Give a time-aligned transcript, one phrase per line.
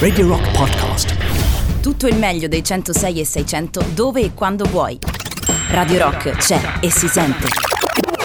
[0.00, 1.14] Radio Rock Podcast.
[1.80, 4.98] Tutto il meglio dei 106 e 600 dove e quando vuoi.
[5.68, 7.46] Radio Rock c'è e si sente.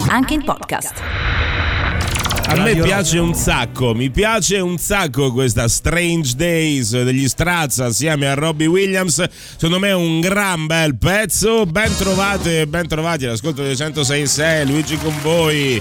[0.08, 1.00] Anche in podcast.
[2.48, 8.26] A me piace un sacco, mi piace un sacco questa Strange Days degli Strazza assieme
[8.26, 9.22] a Robbie Williams.
[9.52, 11.66] Secondo me è un gran bel pezzo.
[11.66, 15.80] Ben trovate, ben trovati all'ascolto dei 106.6, Luigi con voi.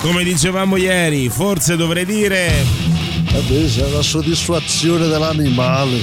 [0.00, 2.98] Come dicevamo ieri, forse dovrei dire
[3.32, 5.98] Invece è la soddisfazione dell'animale.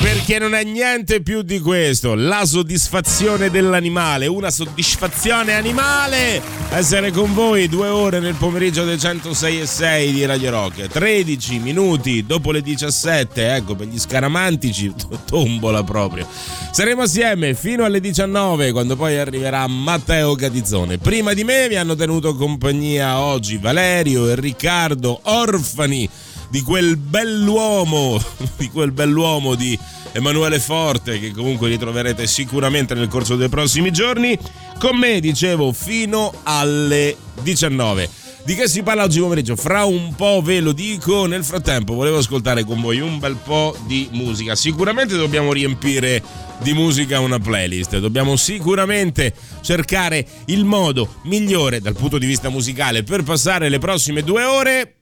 [0.00, 6.40] Perché non è niente più di questo, la soddisfazione dell'animale, una soddisfazione animale.
[6.70, 11.58] Essere con voi due ore nel pomeriggio del 106 e 6 di Radio Rock, 13
[11.58, 14.94] minuti dopo le 17, ecco per gli scaramantici,
[15.26, 16.28] tombola proprio.
[16.70, 20.98] Saremo assieme fino alle 19 quando poi arriverà Matteo Catizzone.
[20.98, 26.08] Prima di me vi hanno tenuto compagnia oggi Valerio e Riccardo, orfani
[26.48, 28.20] di quel bell'uomo,
[28.56, 29.78] di quel bell'uomo di
[30.12, 34.38] Emanuele Forte che comunque ritroverete sicuramente nel corso dei prossimi giorni.
[34.78, 38.26] Con me, dicevo, fino alle 19.
[38.44, 39.56] Di che si parla oggi pomeriggio?
[39.56, 43.76] Fra un po' ve lo dico, nel frattempo volevo ascoltare con voi un bel po'
[43.86, 44.54] di musica.
[44.54, 46.22] Sicuramente dobbiamo riempire
[46.62, 53.02] di musica una playlist, dobbiamo sicuramente cercare il modo migliore dal punto di vista musicale
[53.02, 54.94] per passare le prossime due ore.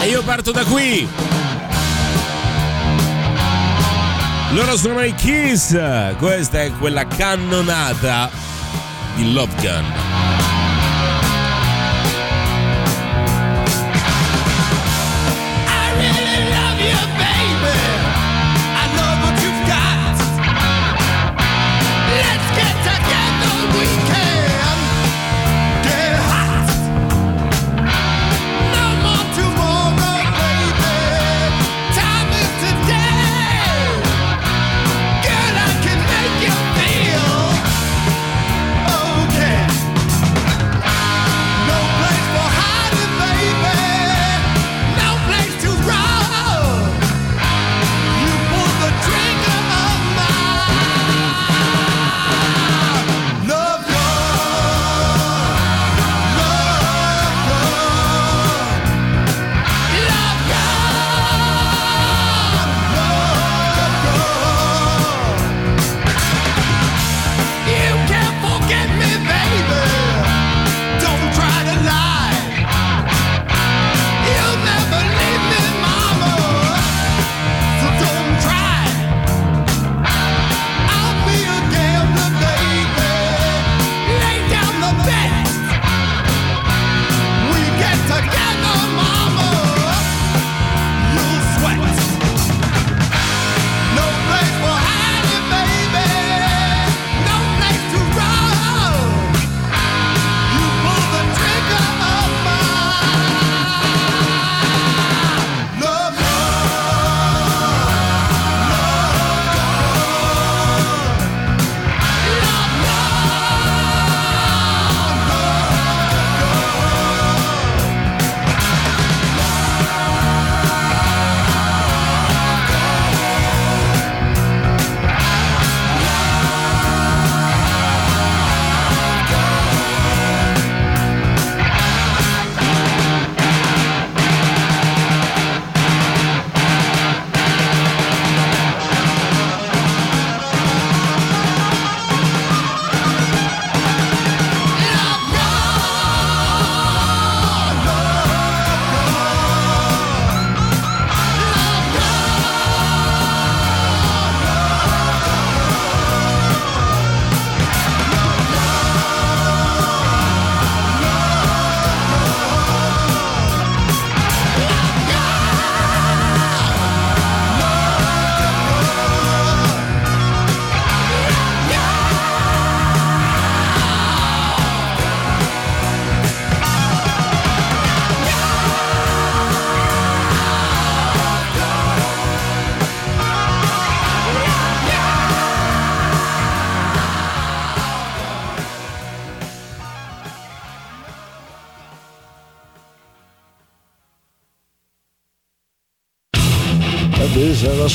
[0.00, 1.08] E io parto da qui.
[4.52, 5.76] Loro sono i Kiss.
[6.16, 8.30] Questa è quella cannonata
[9.16, 10.37] di Love Gun.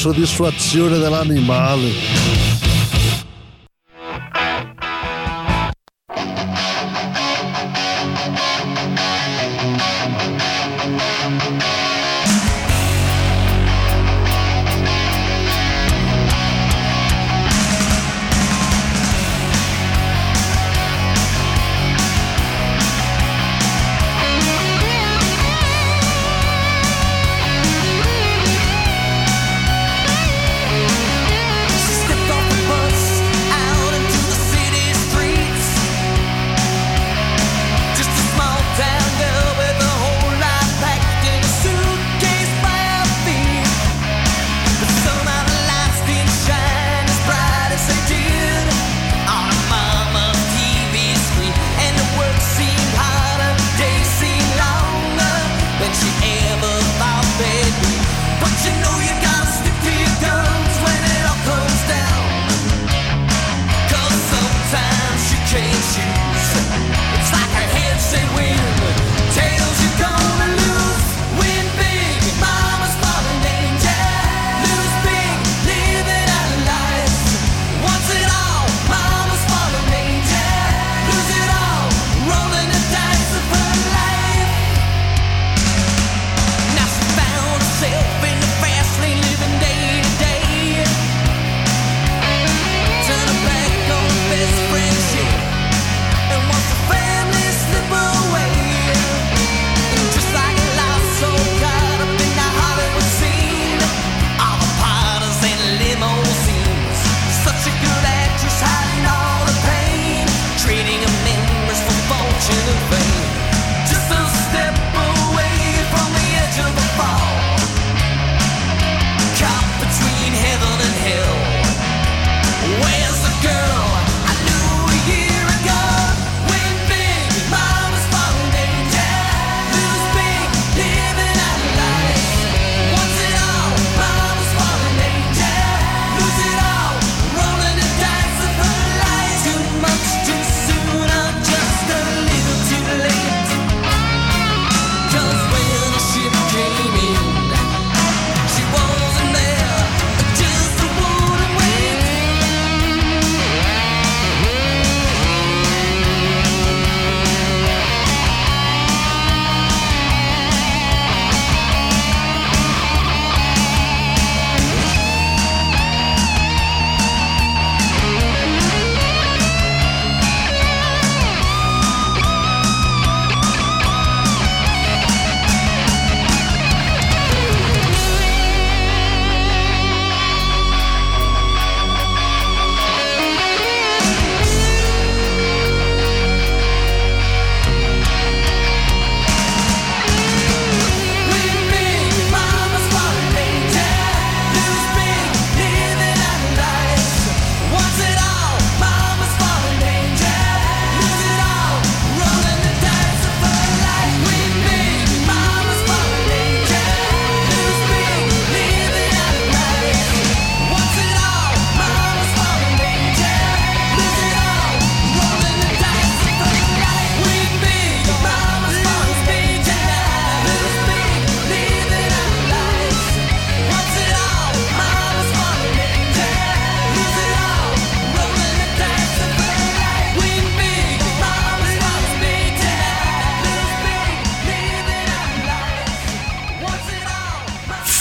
[0.03, 2.32] Soddisfazione dell'animale.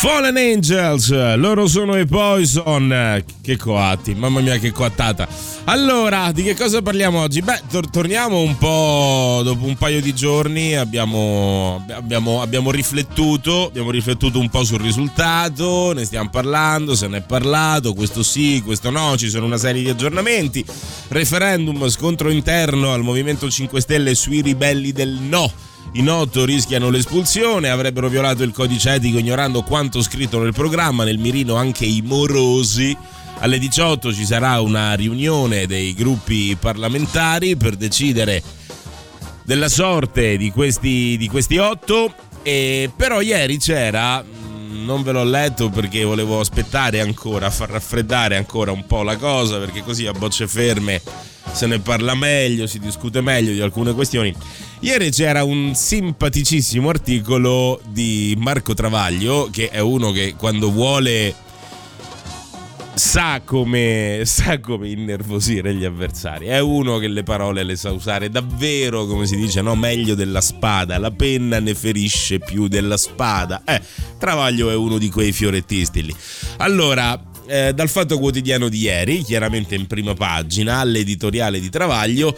[0.03, 3.23] Fallen Angels, loro sono i Poison.
[3.41, 5.29] Che coatti, mamma mia che coattata.
[5.67, 7.41] Allora, di che cosa parliamo oggi?
[7.41, 13.93] Beh, tor- torniamo un po' dopo un paio di giorni, abbiamo, abbiamo, abbiamo, riflettuto, abbiamo
[13.93, 18.91] riflettuto un po' sul risultato, ne stiamo parlando, se ne è parlato, questo sì, questo
[18.91, 20.65] no, ci sono una serie di aggiornamenti.
[21.11, 27.69] Referendum, scontro interno al Movimento 5 Stelle sui ribelli del no in otto rischiano l'espulsione,
[27.69, 32.97] avrebbero violato il codice etico ignorando quanto scritto nel programma, nel mirino anche i morosi.
[33.41, 38.43] Alle 18 ci sarà una riunione dei gruppi parlamentari per decidere
[39.45, 42.15] della sorte di questi, di questi otto.
[42.43, 48.37] E però ieri c'era, mm, non ve l'ho letto perché volevo aspettare ancora, far raffreddare
[48.37, 51.03] ancora un po' la cosa, perché così a bocce ferme
[51.53, 54.35] se ne parla meglio, si discute meglio di alcune questioni.
[54.83, 61.33] Ieri c'era un simpaticissimo articolo di Marco Travaglio, che è uno che quando vuole
[62.93, 66.47] sa come, sa come innervosire gli avversari.
[66.47, 69.77] È uno che le parole le sa usare davvero, come si dice, no?
[69.77, 70.99] meglio della spada.
[70.99, 73.63] La penna ne ferisce più della spada.
[73.65, 73.81] Eh,
[74.19, 76.15] Travaglio è uno di quei fiorettisti lì.
[76.57, 82.37] Allora, eh, dal Fatto Quotidiano di ieri, chiaramente in prima pagina, all'editoriale di Travaglio,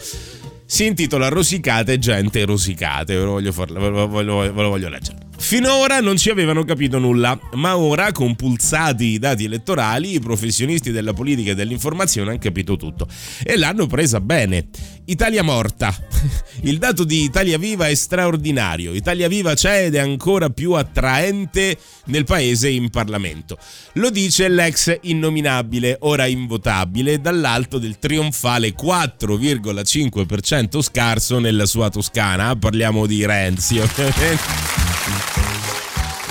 [0.65, 3.15] si intitola Rosicate, gente rosicate.
[3.15, 5.17] Ve lo voglio, farla, ve lo, ve lo, ve lo voglio leggere.
[5.37, 11.13] Finora non ci avevano capito nulla, ma ora, compulsati i dati elettorali, i professionisti della
[11.13, 13.07] politica e dell'informazione hanno capito tutto
[13.43, 14.67] e l'hanno presa bene.
[15.05, 15.95] Italia morta.
[16.63, 18.93] Il dato di Italia Viva è straordinario.
[18.93, 23.57] Italia Viva c'è ed è ancora più attraente nel paese in Parlamento.
[23.93, 32.55] Lo dice l'ex innominabile, ora invotabile, dall'alto del trionfale 4,5% scarso nella sua Toscana.
[32.55, 34.84] Parliamo di Renzi, ovviamente.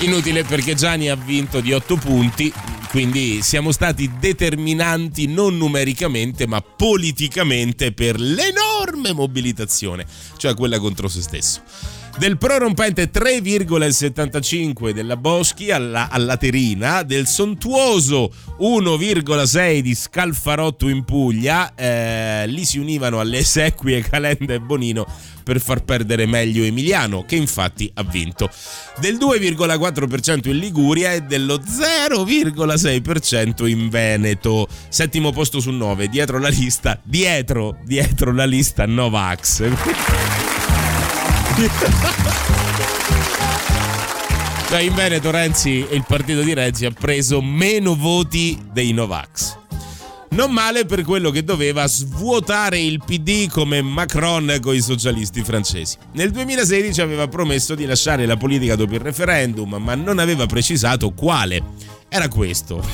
[0.01, 2.53] Inutile perché Gianni ha vinto di 8 punti,
[2.91, 10.05] quindi siamo stati determinanti non numericamente ma politicamente per l'enorme mobilitazione,
[10.37, 11.63] cioè quella contro se stesso.
[12.17, 21.75] Del prorompente 3,75 della Boschi alla, alla Terina, del sontuoso 1,6 di Scalfarotto in Puglia,
[21.75, 25.07] eh, lì si univano alle esequie Calenda e Bonino
[25.45, 28.51] per far perdere meglio Emiliano, che infatti ha vinto.
[28.99, 34.67] Del 2,4% in Liguria e dello 0,6% in Veneto.
[34.89, 39.71] Settimo posto su 9, dietro la lista, dietro, dietro la lista Novax.
[44.69, 49.63] Cioè in Veneto Renzi e il partito di Renzi ha preso meno voti dei Novax.
[50.35, 55.97] Non male per quello che doveva svuotare il PD come Macron con i socialisti francesi.
[56.15, 61.13] Nel 2016 aveva promesso di lasciare la politica dopo il referendum, ma non aveva precisato
[61.13, 61.63] quale.
[62.09, 62.85] Era questo.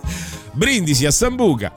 [0.52, 1.72] Brindisi a Sambuca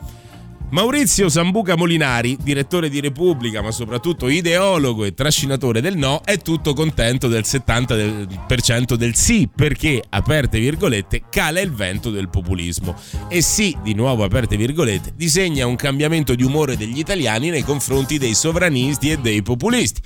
[0.73, 6.73] Maurizio Sambuca Molinari, direttore di Repubblica, ma soprattutto ideologo e trascinatore del no, è tutto
[6.73, 12.95] contento del 70% del sì, perché, aperte virgolette, cala il vento del populismo.
[13.29, 18.17] E sì, di nuovo aperte virgolette, disegna un cambiamento di umore degli italiani nei confronti
[18.17, 20.01] dei sovranisti e dei populisti,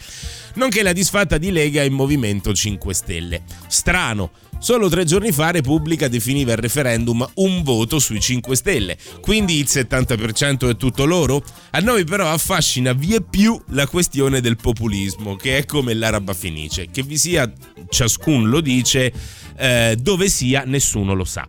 [0.56, 3.44] nonché la disfatta di Lega e Movimento 5 Stelle.
[3.68, 9.60] Strano, Solo tre giorni fa Repubblica definiva il referendum un voto sui 5 Stelle, quindi
[9.60, 11.44] il 70% è tutto loro?
[11.72, 16.90] A noi però affascina vie più la questione del populismo, che è come l'araba fenice,
[16.90, 17.52] che vi sia,
[17.90, 19.14] ciascun lo dice,
[19.58, 21.48] eh, dove sia nessuno lo sa.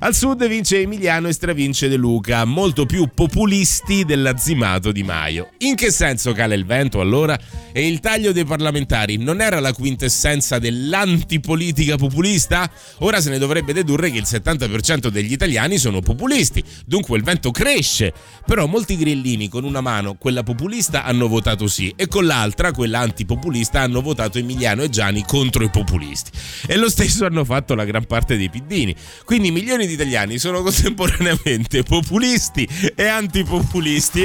[0.00, 5.50] Al sud vince Emiliano e stravince De Luca, molto più populisti dell'azzimato Di Maio.
[5.58, 7.36] In che senso cala il vento allora?
[7.72, 12.70] E il taglio dei parlamentari non era la quintessenza dell'antipolitica populista?
[12.98, 17.50] Ora se ne dovrebbe dedurre che il 70% degli italiani sono populisti, dunque il vento
[17.50, 18.12] cresce.
[18.46, 23.00] Però molti grillini con una mano, quella populista, hanno votato sì e con l'altra, quella
[23.00, 26.30] antipopulista, hanno votato Emiliano e Gianni contro i populisti.
[26.68, 28.94] E lo stesso hanno fatto la gran parte dei piddini.
[29.24, 34.24] Quindi milioni di italiani sono contemporaneamente populisti e antipopulisti.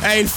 [0.00, 0.30] è, il,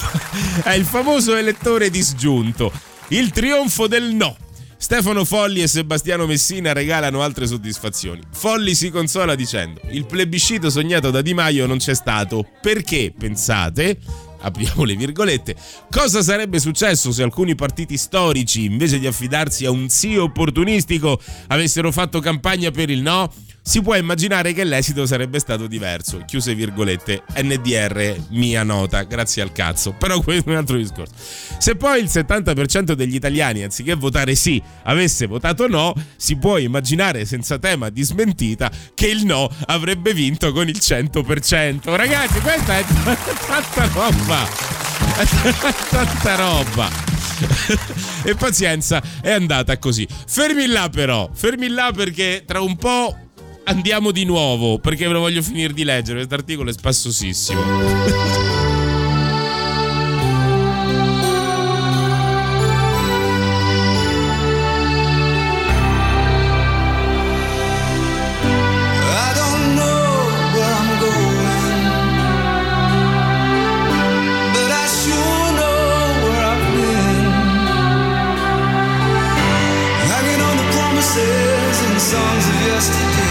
[0.63, 2.71] è il famoso elettore disgiunto.
[3.09, 4.35] Il trionfo del no.
[4.79, 8.21] Stefano Folli e Sebastiano Messina regalano altre soddisfazioni.
[8.31, 12.45] Folli si consola dicendo: Il plebiscito sognato da Di Maio non c'è stato.
[12.61, 13.97] Perché, pensate,
[14.39, 15.55] apriamo le virgolette,
[15.91, 21.91] cosa sarebbe successo se alcuni partiti storici, invece di affidarsi a un sì opportunistico, avessero
[21.91, 23.31] fatto campagna per il no?
[23.67, 26.23] Si può immaginare che l'esito sarebbe stato diverso.
[26.25, 29.91] Chiuse virgolette, NDR, mia nota, grazie al cazzo.
[29.91, 31.13] Però questo è un altro discorso.
[31.57, 37.25] Se poi il 70% degli italiani, anziché votare sì, avesse votato no, si può immaginare
[37.25, 41.93] senza tema di smentita che il no avrebbe vinto con il 100%.
[41.93, 44.47] Ragazzi, questa è tanta roba.
[45.89, 46.89] tanta roba.
[48.23, 50.07] e pazienza, è andata così.
[50.25, 53.26] Fermi là però, fermi là perché tra un po'
[53.67, 56.17] andiamo di nuovo perché ve lo voglio finire di leggere.
[56.17, 58.25] Questo articolo è spassosissimo.
[82.07, 83.26] songs of yesterday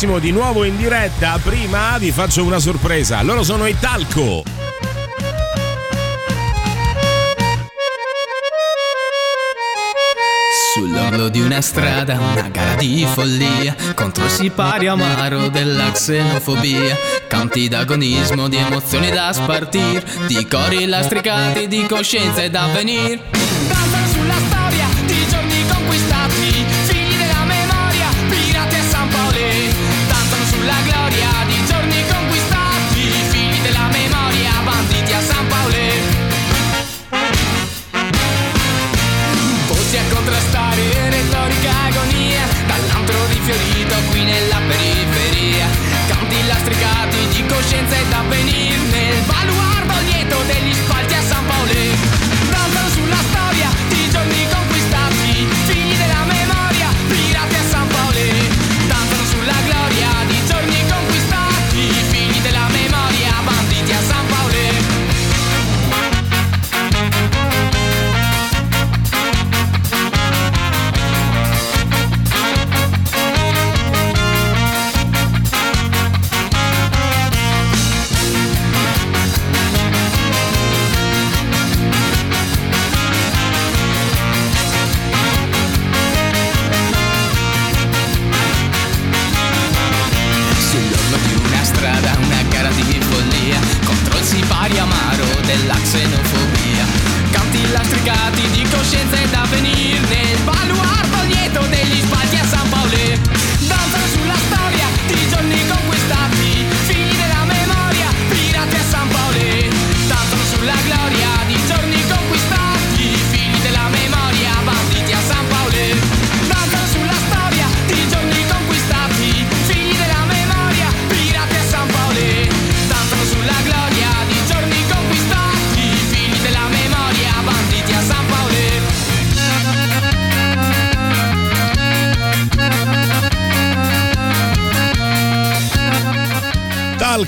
[0.00, 1.38] pochissimo di nuovo in diretta.
[1.42, 3.20] Prima vi faccio una sorpresa.
[3.22, 4.42] Loro sono i Talco.
[10.72, 17.66] Sull'orlo di una strada, una gara di follia Contro il sipario amaro della xenofobia Canti
[17.66, 23.39] d'agonismo, di emozioni da spartir Di cori lastricati, di coscienza e d'avvenir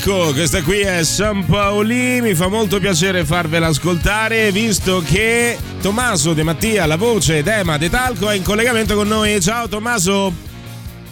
[0.03, 6.33] Talco, questa qui è San Paoli, mi fa molto piacere farvela ascoltare visto che Tommaso
[6.33, 9.41] De Mattia, la voce d'Ema De Talco è in collegamento con noi.
[9.41, 10.52] Ciao Tommaso.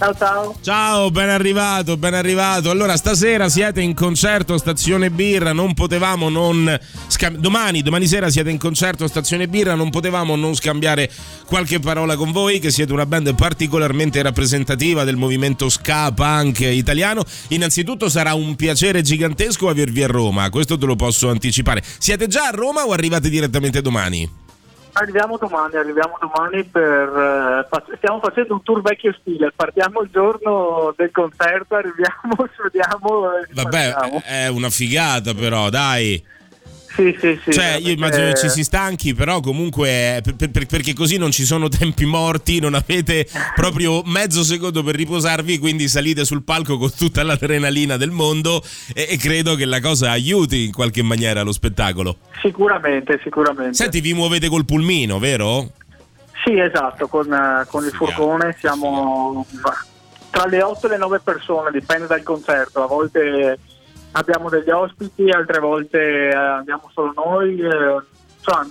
[0.00, 0.54] Ciao ciao.
[0.62, 2.70] Ciao, ben arrivato, ben arrivato.
[2.70, 6.74] Allora, stasera siete in concerto Stazione Birra, non potevamo non
[7.06, 11.10] scam- domani, domani sera siete in concerto Stazione Birra, non potevamo non scambiare
[11.44, 17.22] qualche parola con voi che siete una band particolarmente rappresentativa del movimento ska punk italiano.
[17.48, 21.82] Innanzitutto sarà un piacere gigantesco avervi a Roma, questo te lo posso anticipare.
[21.98, 24.39] Siete già a Roma o arrivate direttamente domani?
[24.92, 27.68] Arriviamo domani, arriviamo domani per...
[27.68, 33.46] eh, stiamo facendo un tour vecchio stile, partiamo il giorno del concerto, arriviamo, suoniamo e
[33.52, 34.22] Vabbè, partiamo.
[34.24, 36.38] è una figata però, dai.
[36.94, 37.52] Sì, sì, sì.
[37.52, 41.44] Cioè, io immagino che ci si stanchi, però comunque per- per- perché così non ci
[41.44, 46.90] sono tempi morti, non avete proprio mezzo secondo per riposarvi, quindi salite sul palco con
[46.96, 51.52] tutta l'adrenalina del mondo e, e credo che la cosa aiuti in qualche maniera lo
[51.52, 52.16] spettacolo.
[52.42, 53.74] Sicuramente, sicuramente.
[53.74, 55.70] Senti, vi muovete col pulmino, vero?
[56.44, 59.46] Sì, esatto, con, eh, con il furgone siamo
[60.30, 62.82] tra le 8 e le 9 persone, dipende dal concerto.
[62.82, 63.58] A volte
[64.12, 67.58] abbiamo degli ospiti, altre volte eh, andiamo solo noi.
[67.60, 68.66] insomma,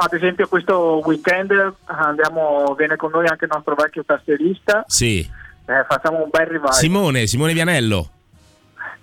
[0.00, 5.18] ad esempio questo weekend eh, andiamo, viene con noi anche il nostro vecchio tastierista, Sì.
[5.20, 6.72] eh, facciamo un bel revival.
[6.74, 8.10] Simone, Simone Vianello.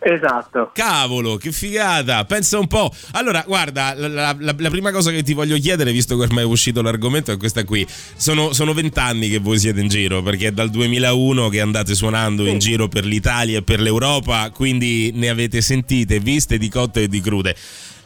[0.08, 0.70] Esatto.
[0.72, 2.24] Cavolo, che figata!
[2.26, 2.94] Pensa un po'.
[3.13, 6.46] Allora, guarda, la, la- la- prima cosa che ti voglio chiedere, visto che ormai è
[6.46, 7.84] uscito l'argomento, è questa qui.
[8.15, 12.46] Sono, sono vent'anni che voi siete in giro, perché è dal 2001 che andate suonando
[12.46, 17.08] in giro per l'Italia e per l'Europa, quindi ne avete sentite, viste di cotte e
[17.08, 17.56] di crude.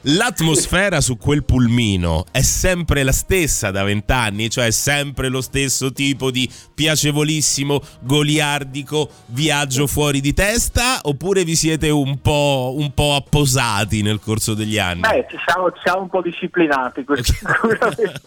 [0.04, 5.92] L'atmosfera su quel pulmino è sempre la stessa da vent'anni, cioè è sempre lo stesso
[5.92, 13.16] tipo di piacevolissimo, goliardico viaggio fuori di testa, oppure vi siete un po', un po'
[13.16, 15.02] apposati nel corso degli anni?
[15.02, 18.22] Beh, ci siamo, ci siamo un po' disciplinati, questo sicuramente.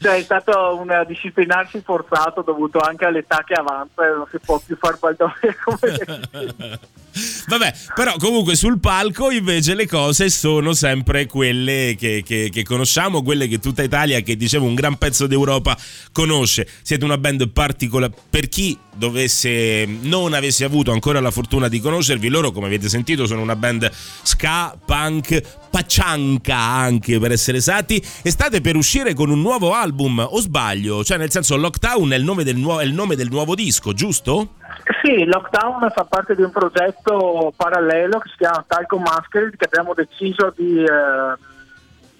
[0.00, 4.58] Cioè, è stato un disciplinarsi forzato dovuto anche all'età che avanza e non si può
[4.58, 6.78] più far baldoria come
[7.46, 13.22] Vabbè, però comunque sul palco invece le cose sono sempre quelle che, che- che conosciamo,
[13.22, 15.76] quelle che tutta Italia, che dicevo un gran pezzo d'Europa
[16.12, 16.68] conosce.
[16.82, 18.12] Siete una band particolare.
[18.30, 23.26] Per chi dovesse non avesse avuto ancora la fortuna di conoscervi, loro come avete sentito
[23.26, 23.90] sono una band
[24.22, 30.18] ska, punk Paccianca anche per essere esatti, e state per uscire con un nuovo album,
[30.18, 31.02] o sbaglio?
[31.02, 33.94] Cioè nel senso Lockdown è il nome del, nuovo, è il nome del nuovo disco,
[33.94, 34.56] giusto?
[35.02, 39.94] Sì, Lockdown fa parte di un progetto parallelo che si chiama Talco Masquerade che abbiamo
[39.94, 41.34] deciso di eh,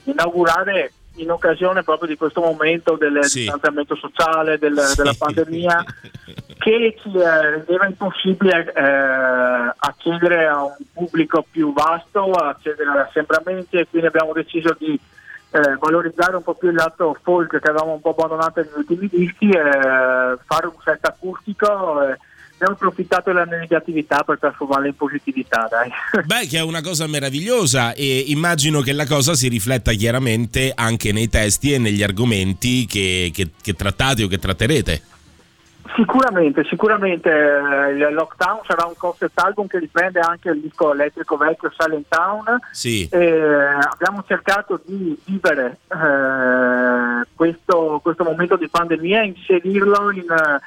[0.05, 3.41] inaugurare in occasione proprio di questo momento del Sì.
[3.41, 4.97] distanziamento sociale, del- Sì.
[4.97, 5.85] della pandemia,
[6.59, 13.77] che ci eh, rendeva impossibile eh, accedere a un pubblico più vasto, accedere ad assembramenti
[13.77, 14.99] e quindi abbiamo deciso di
[15.55, 19.07] eh, valorizzare un po' più il lato folk che avevamo un po' abbandonato negli ultimi
[19.09, 19.61] dischi, e
[20.47, 22.17] fare un set acustico.
[22.63, 25.91] Abbiamo approfittato della negatività per trasformarla in positività, dai.
[26.25, 31.13] Beh, che è una cosa meravigliosa e immagino che la cosa si rifletta chiaramente anche
[31.13, 35.03] nei testi e negli argomenti che, che- che trattate o che tratterete.
[35.97, 41.37] Sicuramente, sicuramente eh, il Lockdown sarà un concept album che riprende anche il disco elettrico
[41.37, 42.45] vecchio Silent Town.
[42.71, 43.09] Sì.
[43.11, 43.41] Eh,
[43.91, 50.61] abbiamo cercato di vivere eh, questo, questo momento di pandemia e inserirlo in, eh,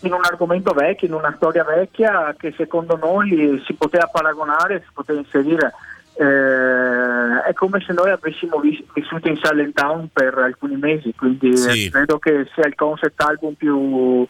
[0.00, 4.90] in un argomento vecchio, in una storia vecchia che secondo noi si poteva paragonare, si
[4.92, 5.72] poteva inserire.
[6.18, 11.54] Eh, è come se noi avessimo vis- vissuto in Silent Town per alcuni mesi, quindi
[11.56, 11.90] Sì.
[11.90, 14.26] credo che sia il concept album più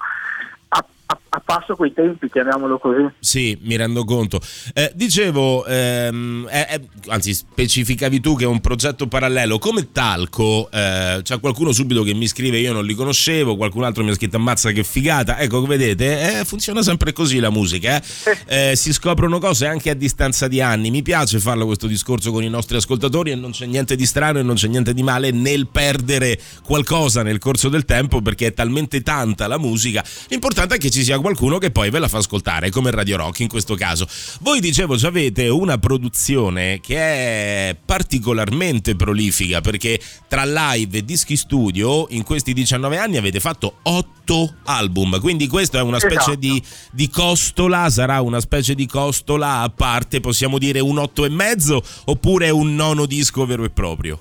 [1.37, 3.07] a, passo coi tempi, chiamiamolo così.
[3.18, 4.40] Sì, mi rendo conto.
[4.72, 9.59] Eh, dicevo, ehm, eh, eh, anzi, specificavi tu che è un progetto parallelo.
[9.59, 14.03] Come Talco, eh, c'è qualcuno subito che mi scrive: Io non li conoscevo, qualcun altro
[14.03, 15.38] mi ha scritto: Ammazza che figata.
[15.38, 18.03] Ecco, vedete, eh, funziona sempre così la musica.
[18.46, 20.90] Eh, si scoprono cose anche a distanza di anni.
[20.90, 24.38] Mi piace farlo questo discorso con i nostri ascoltatori e non c'è niente di strano
[24.38, 28.53] e non c'è niente di male nel perdere qualcosa nel corso del tempo perché è
[28.55, 30.05] talmente tanta la musica.
[30.29, 33.41] L'importante è che ci sia qualcuno che poi ve la fa ascoltare, come Radio Rock
[33.41, 34.07] in questo caso.
[34.43, 42.07] Voi dicevo, avete una produzione che è particolarmente prolifica perché tra live e dischi studio
[42.11, 46.37] in questi 19 anni avete fatto 8 album, quindi questo è una specie Esatto.
[46.37, 46.62] di,
[46.93, 51.83] di costola, sarà una specie di costola a parte, possiamo dire un 8 e mezzo
[52.05, 54.21] oppure un nono disco vero e proprio?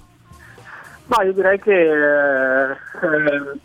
[1.05, 3.59] Ma io direi che eh, eh,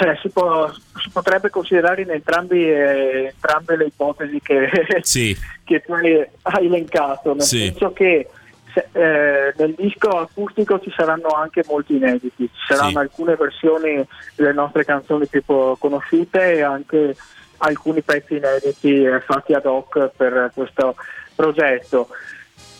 [0.00, 4.68] cioè, si, può- si potrebbe considerare in entrambi, eh, entrambe le ipotesi che,
[5.02, 5.36] Sì.
[5.64, 7.66] che tu hai hai elencato, nel Sì.
[7.66, 8.28] senso che
[8.72, 12.96] se- eh, nel disco acustico ci saranno anche molti inediti, ci saranno Sì.
[12.98, 17.14] alcune versioni delle nostre canzoni più conosciute e anche
[17.58, 20.94] alcuni pezzi inediti eh, fatti ad hoc per questo
[21.34, 22.08] progetto.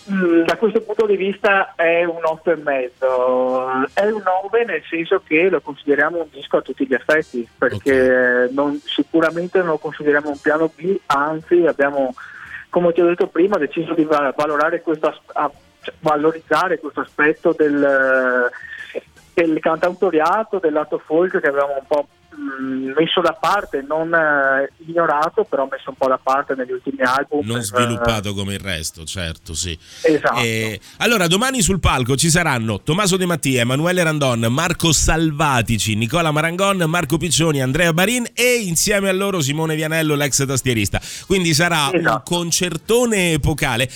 [0.09, 4.83] Mm, Da questo punto di vista è un 8 e mezzo, è un 9 nel
[4.89, 9.79] senso che lo consideriamo un disco a tutti gli effetti, perché non- sicuramente non lo
[9.79, 12.15] consideriamo un piano B, anzi abbiamo,
[12.71, 17.53] come ti ho detto prima, deciso di va- valorare questo a- cioè, valorizzare questo aspetto
[17.57, 18.49] del,
[19.35, 22.07] del cantautoriato, del lato folk che avevamo un po'
[22.97, 27.45] messo da parte, non eh, ignorato, però messo un po' da parte negli ultimi album.
[27.45, 29.77] Non per- sviluppato come il resto, certo, sì.
[30.03, 30.41] Esatto.
[30.41, 36.31] Eh, allora, domani sul palco ci saranno Tommaso De Mattia, Emanuele Randon, Marco Salvatici, Nicola
[36.31, 41.01] Marangon, Marco Piccioni, Andrea Barin e insieme a loro Simone Vianello, l'ex tastierista.
[41.27, 42.23] Quindi sarà un Esatto.
[42.35, 43.91] concertone epocale.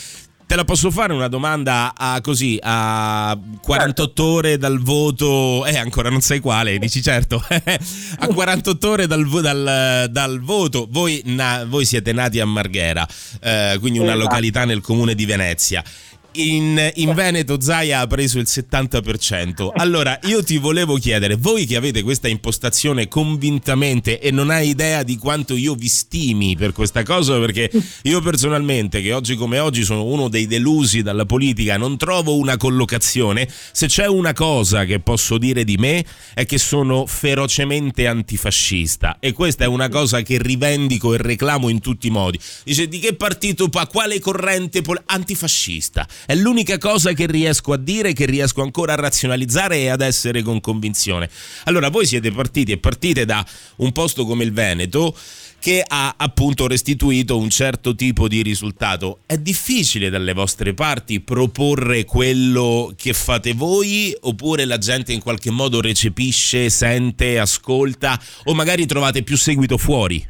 [0.50, 5.64] Te la posso fare una domanda a così a 48 ore dal voto?
[5.64, 7.40] Eh, ancora non sai quale, dici certo.
[7.48, 13.06] a 48 ore dal, dal- dal voto, voi, na- voi siete nati a Marghera,
[13.40, 14.24] eh, quindi una Esatto.
[14.24, 15.84] località nel comune di Venezia.
[16.32, 19.70] In, in Veneto Zaia ha preso il 70%.
[19.74, 25.02] Allora io ti volevo chiedere, voi che avete questa impostazione convintamente e non hai idea
[25.02, 27.70] di quanto io vi stimi per questa cosa, perché
[28.02, 32.56] io personalmente, che oggi come oggi sono uno dei delusi dalla politica, non trovo una
[32.56, 33.48] collocazione.
[33.72, 39.32] Se c'è una cosa che posso dire di me è che sono ferocemente antifascista e
[39.32, 42.38] questa è una cosa che rivendico e reclamo in tutti i modi.
[42.64, 46.06] Dice di che partito pa, quale corrente pol- antifascista?
[46.26, 50.42] È l'unica cosa che riesco a dire, che riesco ancora a razionalizzare e ad essere
[50.42, 51.28] con convinzione.
[51.64, 53.44] Allora, voi siete partiti e partite da
[53.76, 55.14] un posto come il Veneto
[55.61, 59.18] che ha appunto restituito un certo tipo di risultato.
[59.26, 65.50] È difficile dalle vostre parti proporre quello che fate voi oppure la gente in qualche
[65.50, 70.26] modo recepisce, sente, ascolta o magari trovate più seguito fuori?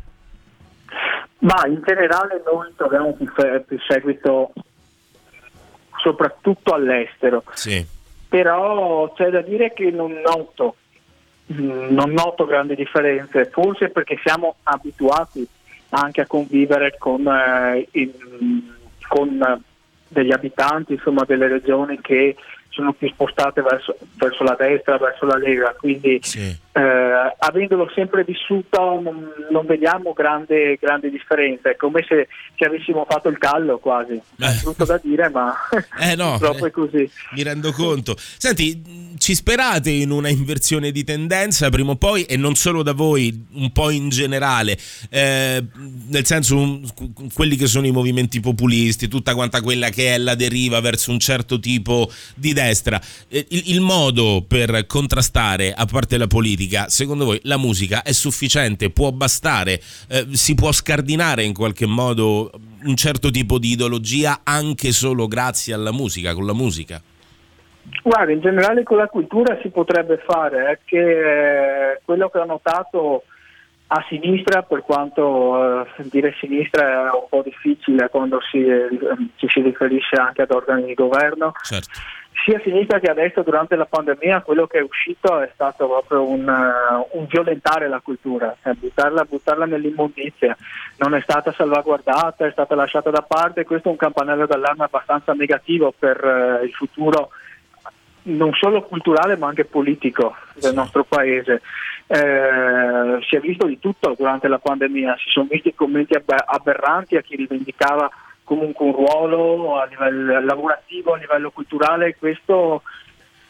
[1.38, 3.26] Ma in generale noi troviamo più,
[3.66, 4.52] più seguito
[6.02, 7.84] soprattutto all'estero, Sì.
[8.28, 10.76] però c'è da dire che non noto,
[11.52, 15.46] mm, non noto grandi differenze, forse perché siamo abituati
[15.90, 18.62] anche a convivere con, eh, in-
[19.08, 19.62] con,
[20.08, 22.36] degli abitanti, insomma delle regioni che
[22.70, 26.56] sono più spostate verso, verso la destra, verso la Lega, quindi Sì.
[26.72, 33.04] Eh, avendolo sempre vissuto non, non vediamo grande, grande differenza, è come se ci avessimo
[33.08, 34.60] fatto il callo quasi, è Eh.
[34.62, 35.54] brutto da dire ma
[36.00, 37.10] Eh, no, purtroppo è così.
[37.32, 38.14] Mi rendo conto.
[38.16, 42.92] Senti, ci sperate in una inversione di tendenza prima o poi, e non solo da
[42.92, 44.78] voi, un po' in generale,
[45.10, 45.62] eh,
[46.08, 46.88] nel senso un-
[47.34, 51.18] quelli che sono i movimenti populisti, tutta quanta quella che è la deriva verso un
[51.18, 53.00] certo tipo di destra.
[53.28, 58.12] Eh, il, il modo per contrastare, a parte la politica, secondo voi la musica è
[58.12, 58.90] sufficiente?
[58.90, 59.80] Può bastare?
[60.08, 62.50] Eh, si può scardinare in qualche modo
[62.84, 67.00] un certo tipo di ideologia anche solo grazie alla musica, con la musica?
[68.02, 70.98] Guarda, in generale con la cultura si potrebbe fare, è che
[71.92, 73.24] eh, quello che ho notato
[73.92, 78.88] a sinistra, per quanto eh, dire sinistra è un po' difficile quando si, eh,
[79.34, 81.88] ci si riferisce anche ad organi di governo, Certo.
[82.44, 85.88] sia a sinistra che a destra durante la pandemia quello che è uscito è stato
[85.88, 90.56] proprio un, eh, un violentare la cultura, cioè buttarla, buttarla nell'immondizia,
[90.98, 95.32] non è stata salvaguardata, è stata lasciata da parte, questo è un campanello d'allarme abbastanza
[95.32, 97.30] negativo per eh, il futuro
[98.22, 101.62] non solo culturale ma anche politico del nostro paese.
[102.12, 107.22] Eh, si è visto di tutto durante la pandemia, si sono visti commenti aberranti a
[107.22, 108.10] chi rivendicava
[108.42, 112.82] comunque un ruolo a livello lavorativo, a livello culturale, questo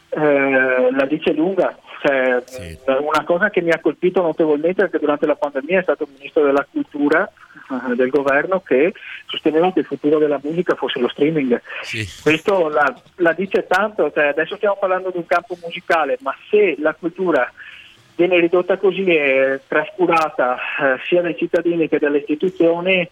[0.09, 1.75] eh, la dice lunga.
[2.01, 2.77] Cioè, Sì.
[2.85, 6.09] Una cosa che mi ha colpito notevolmente è che durante la pandemia è stato il
[6.13, 8.93] ministro della cultura eh, del governo che
[9.25, 11.59] sosteneva che il futuro della musica fosse lo streaming.
[11.81, 12.07] Sì.
[12.21, 16.75] Questo la, la dice tanto, cioè, adesso stiamo parlando di un campo musicale, ma se
[16.77, 17.51] la cultura
[18.15, 23.07] viene ridotta così e trascurata eh, sia dai cittadini che dalle istituzioni,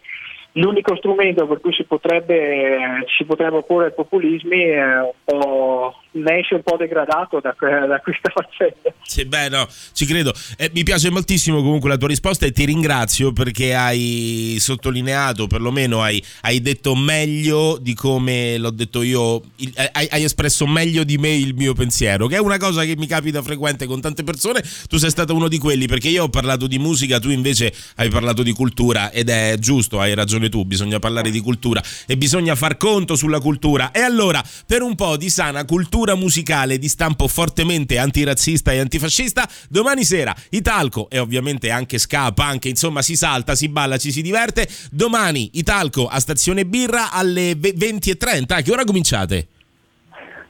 [0.53, 6.39] l'unico strumento per cui si potrebbe, si potrebbe opporre ai populismi è un po', ne
[6.39, 8.93] esce un po' degradato da, da questa faccenda.
[9.03, 10.33] Sì, beh, no, ci credo.
[10.57, 16.01] Eh, mi piace moltissimo comunque la tua risposta e ti ringrazio perché hai sottolineato, perlomeno
[16.01, 21.03] hai, hai detto meglio di come l'ho detto io, il- eh, hai, hai espresso meglio
[21.03, 24.23] di me il mio pensiero, che è una cosa che mi capita frequente con tante
[24.23, 24.63] persone.
[24.87, 28.09] Tu sei stato uno di quelli perché io ho parlato di musica, tu invece hai
[28.09, 32.55] parlato di cultura ed è giusto, hai ragione tu, bisogna parlare di cultura e bisogna
[32.55, 33.91] far conto sulla cultura.
[33.91, 39.47] E allora, per un po' di sana cultura musicale di stampo fortemente antirazzista e antifascista,
[39.69, 44.21] domani sera Italco e ovviamente anche ska, punk, insomma si salta, si balla, ci si
[44.21, 44.67] diverte.
[44.91, 48.53] Domani Italco a Stazione Birra alle ve- 20.30.
[48.53, 49.47] A che ora cominciate?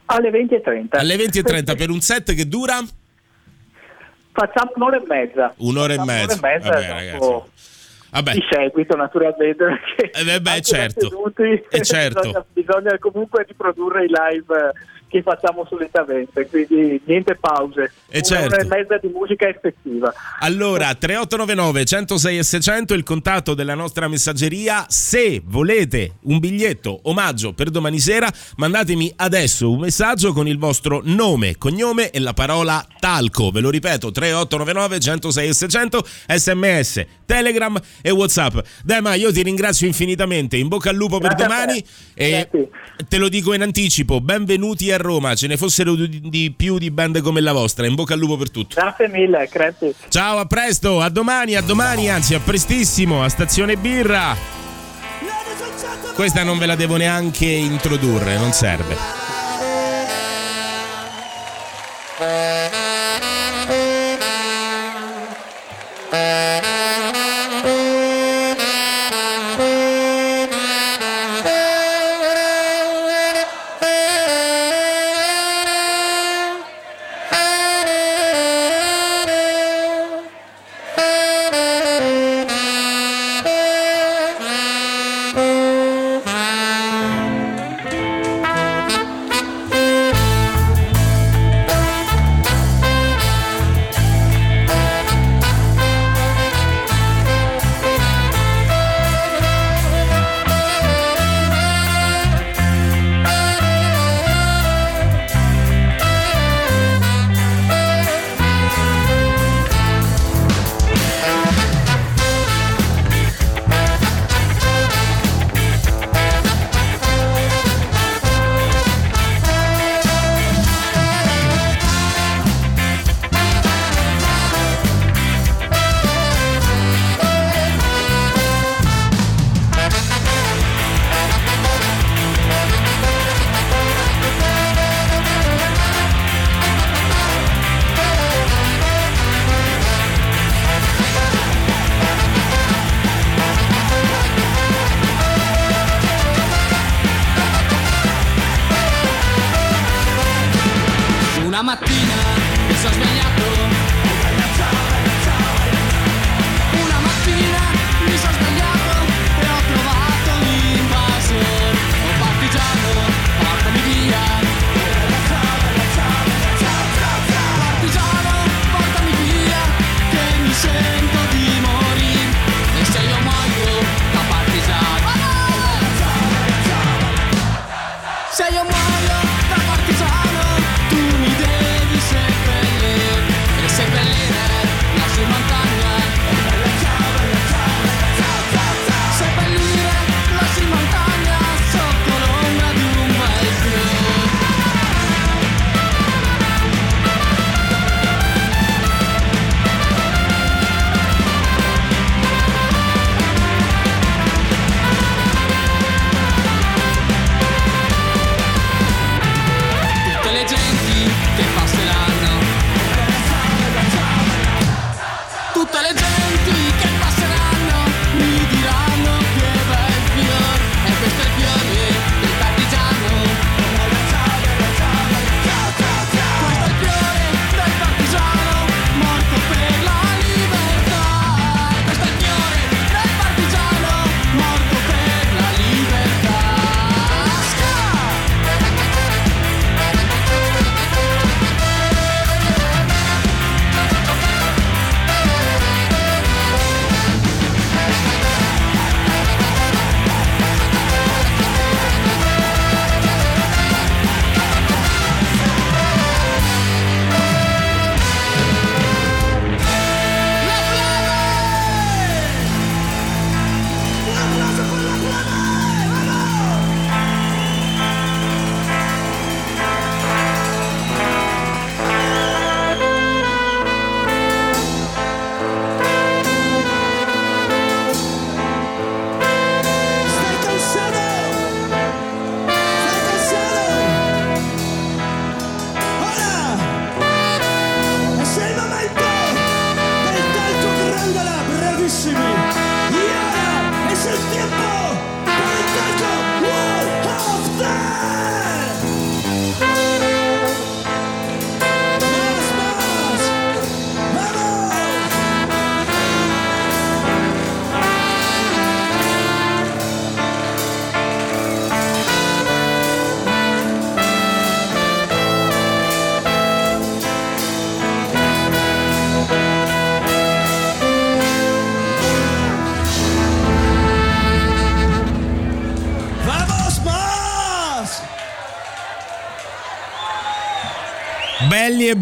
[0.06, 0.98] Alle 20.30.
[0.98, 2.80] Alle 20.30 per un set che dura
[4.32, 5.54] Facciamo un'ora e mezza.
[5.58, 6.34] un'ora e Facciamo mezza.
[6.34, 7.50] Un'ora e mezza Vabbè, dopo-.
[8.12, 8.34] Vabbè.
[8.34, 11.02] di seguito naturalmente perché Eh, beh, certo.
[11.10, 12.22] seduti Eh, certo.
[12.22, 14.72] bisogna, bisogna comunque riprodurre i live
[15.10, 18.56] che facciamo solitamente quindi niente pause Eh, Una certo.
[18.56, 24.86] e mezza di musica effettiva Allora, 3899 106 e 600 il contatto della nostra messaggeria.
[24.88, 31.02] Se volete un biglietto omaggio per domani sera, mandatemi adesso un messaggio con il vostro
[31.04, 33.50] nome, cognome e la parola talco.
[33.52, 38.58] Ve lo ripeto, 3899 106 e 600 sms, telegram e whatsapp.
[38.84, 40.58] Dema, io ti ringrazio infinitamente.
[40.58, 41.86] In bocca al lupo per Grazie a domani.
[42.14, 42.70] E Grazie.
[43.08, 45.36] te lo dico in anticipo, benvenuti a Roma.
[45.36, 47.88] Ce ne fossero di, di più di band come la vostra.
[47.88, 48.76] In bocca al lupo per tutto.
[48.76, 53.76] grazie mille crepi Ciao, a presto, a domani, a domani, anzi a prestissimo, a Stazione
[53.78, 54.36] Birra.
[56.14, 58.98] Questa non ve la devo neanche introdurre, non serve.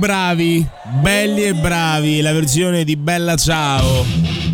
[0.07, 0.65] Bravi,
[1.01, 4.05] belli e bravi, la versione di Bella Ciao.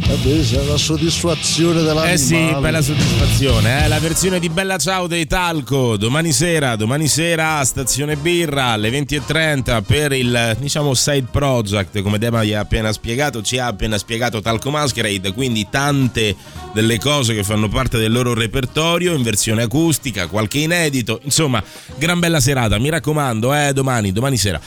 [0.08, 2.14] Vabbè, c'è la soddisfazione dell'animale.
[2.14, 3.88] Eh sì, bella soddisfazione, eh?
[3.88, 8.90] la versione di Bella Ciao dei Talco, domani sera, domani sera a Stazione Birra alle
[8.90, 14.00] 20.30 per il, diciamo, side project, come Dema vi ha appena spiegato, ci ha appena
[14.00, 16.36] spiegato Talco Masquerade, quindi tante
[16.74, 21.64] delle cose che fanno parte del loro repertorio in versione acustica, qualche inedito, insomma,
[21.98, 24.60] gran bella serata, mi raccomando, eh, domani, domani sera.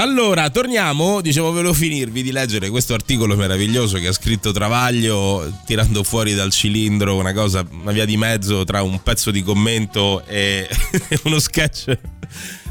[0.00, 6.04] Allora, torniamo, dicevo, volevo finirvi di leggere questo articolo meraviglioso che ha scritto Travaglio tirando
[6.04, 10.68] fuori dal cilindro una cosa, una via di mezzo tra un pezzo di commento e
[11.24, 11.98] uno sketch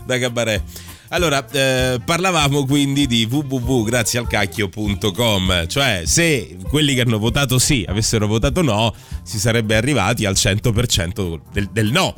[0.05, 0.63] da cabaret.
[1.09, 8.61] Allora, eh, parlavamo quindi di www.grazialcacchio.com, cioè se quelli che hanno votato sì avessero votato
[8.61, 12.15] no, si sarebbe arrivati al 100% del, del no.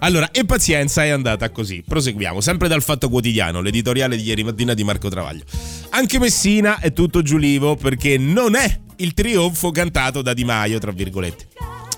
[0.00, 1.82] Allora, e pazienza è andata così.
[1.86, 5.44] Proseguiamo, sempre dal Fatto Quotidiano, l'editoriale di ieri mattina di Marco Travaglio.
[5.90, 10.92] Anche Messina è tutto giulivo perché non è il trionfo cantato da Di Maio, tra
[10.92, 11.48] virgolette.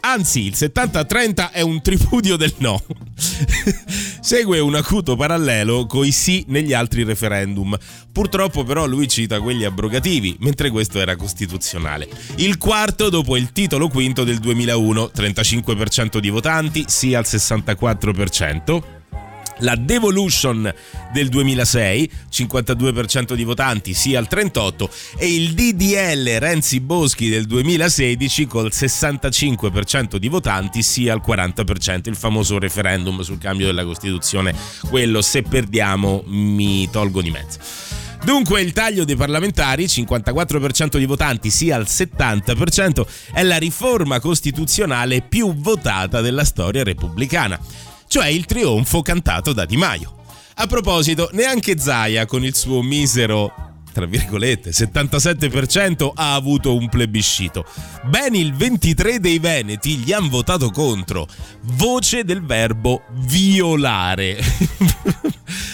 [0.00, 2.82] Anzi, il 70-30 è un tripudio del no.
[4.28, 7.74] Segue un acuto parallelo coi sì negli altri referendum.
[8.12, 12.06] Purtroppo però lui cita quelli abrogativi, mentre questo era costituzionale.
[12.34, 18.97] Il quarto dopo il titolo quinto del 2001, 35% di votanti, sì al 64%
[19.60, 20.72] la Devolution
[21.12, 28.46] del 2006, 52% di votanti, sì al 38%, e il DDL Renzi Boschi del 2016
[28.46, 34.54] col 65% di votanti, sì al 40%, il famoso referendum sul cambio della Costituzione,
[34.88, 37.58] quello se perdiamo mi tolgo di mezzo.
[38.24, 45.22] Dunque il taglio dei parlamentari, 54% di votanti sì al 70%, è la riforma costituzionale
[45.22, 47.58] più votata della storia repubblicana
[48.08, 50.16] cioè il trionfo cantato da Di Maio.
[50.54, 53.66] A proposito, neanche Zaia con il suo misero
[53.98, 57.64] tra virgolette, 77% ha avuto un plebiscito.
[58.04, 61.26] Ben il 23 dei veneti gli hanno votato contro.
[61.62, 64.38] Voce del verbo violare.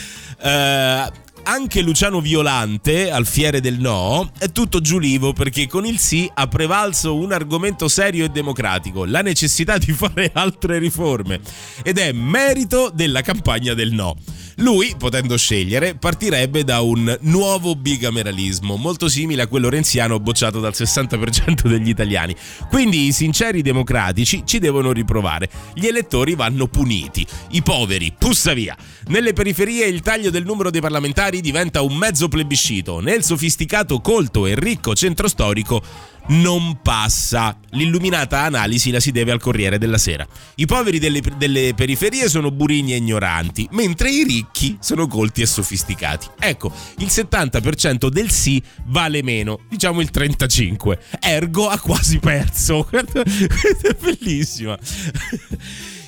[0.44, 1.10] Eh,
[1.44, 6.48] anche Luciano Violante, al fiere del no, è tutto giulivo perché con il sì ha
[6.48, 11.40] prevalso un argomento serio e democratico, la necessità di fare altre riforme.
[11.82, 14.16] Ed è merito della campagna del no.
[14.56, 20.72] Lui, potendo scegliere, partirebbe da un nuovo bicameralismo, molto simile a quello renziano bocciato dal
[20.74, 22.36] 60% degli italiani.
[22.68, 25.48] Quindi i sinceri democratici ci devono riprovare.
[25.74, 27.26] Gli elettori vanno puniti.
[27.50, 28.76] I poveri, pussa via.
[29.08, 33.00] Nelle periferie il taglio del numero dei parlamentari diventa un mezzo plebiscito.
[33.00, 35.82] Nel sofisticato, colto e ricco centro storico
[36.28, 37.58] non passa.
[37.70, 40.26] L'illuminata analisi la si deve al Corriere della Sera.
[40.56, 45.46] I poveri delle, delle, periferie sono burigni e ignoranti, mentre i ricchi sono colti e
[45.46, 46.28] sofisticati.
[46.38, 50.98] Ecco, il 70% del sì vale meno, diciamo il 35%.
[51.20, 52.86] Ergo ha quasi perso.
[52.90, 54.78] Questa è bellissima.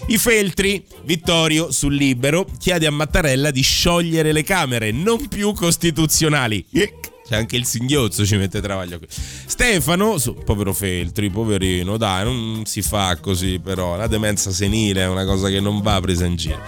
[0.08, 6.64] I feltri, Vittorio sul libero chiede a Mattarella di sciogliere le Camere, non più costituzionali.
[7.26, 9.00] C'è anche il singhiozzo, ci mette travaglio.
[9.08, 13.96] Stefano, su, povero Feltri, poverino, dai, non si fa così però.
[13.96, 16.60] La demenza senile è una cosa che non va presa in giro.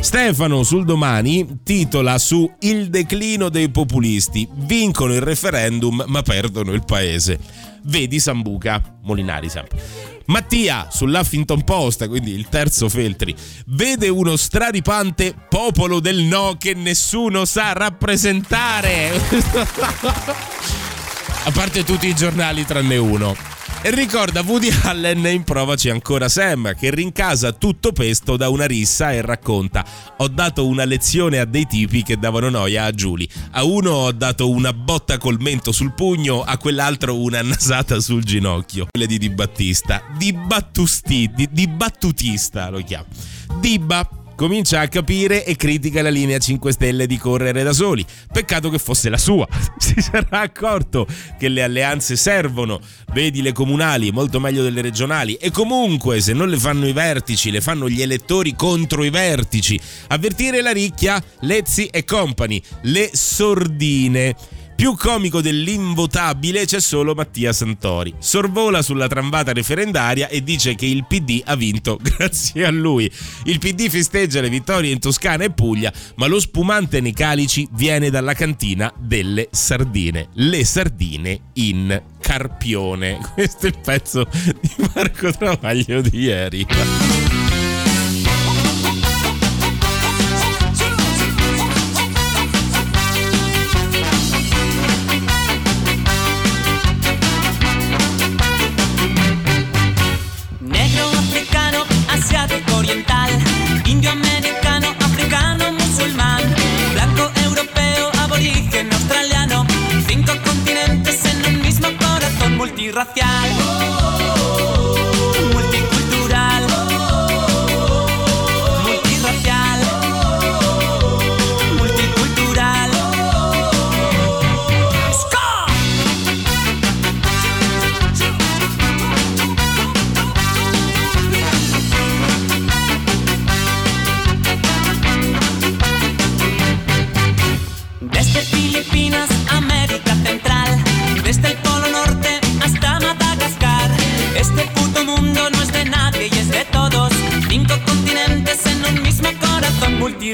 [0.00, 4.48] Stefano sul domani titola su Il declino dei populisti.
[4.54, 7.38] Vincono il referendum ma perdono il paese.
[7.82, 10.15] Vedi Sambuca, Molinari sempre.
[10.26, 13.34] Mattia sull'Huffington Post, quindi il terzo Feltri,
[13.66, 19.10] vede uno straripante popolo del no che nessuno sa rappresentare.
[21.44, 23.55] A parte tutti i giornali tranne uno.
[23.88, 29.20] Ricorda Woody Allen in Provaci ancora Sam, che rincasa tutto pesto da una rissa e
[29.20, 29.84] racconta:
[30.16, 33.28] Ho dato una lezione a dei tipi che davano noia a Giulia.
[33.52, 38.24] A uno ho dato una botta col mento sul pugno, a quell'altro una nasata sul
[38.24, 38.88] ginocchio.
[38.90, 40.02] Quelle di Di Battista.
[40.18, 43.06] Di Battusti, di, di Battutista lo chiamo.
[43.60, 48.04] Dibba comincia a capire e critica la linea 5 Stelle di correre da soli.
[48.30, 49.48] Peccato che fosse la sua.
[49.86, 51.06] Si sarà accorto
[51.38, 52.80] che le alleanze servono,
[53.12, 57.50] vedi le comunali molto meglio delle regionali e comunque se non le fanno i vertici,
[57.50, 59.80] le fanno gli elettori contro i vertici.
[60.08, 64.34] Avvertire la ricchia, Lezzi e company, le sordine.
[64.76, 68.12] Più comico dell'invotabile c'è solo Mattia Santori.
[68.18, 73.10] Sorvola sulla tramvata referendaria e dice che il PD ha vinto grazie a lui.
[73.44, 78.10] Il PD festeggia le vittorie in Toscana e Puglia, ma lo spumante nei calici viene
[78.10, 80.28] dalla cantina delle sardine.
[80.34, 83.18] Le sardine in Carpione.
[83.32, 84.28] Questo è il pezzo
[84.60, 86.66] di Marco Travaglio di ieri.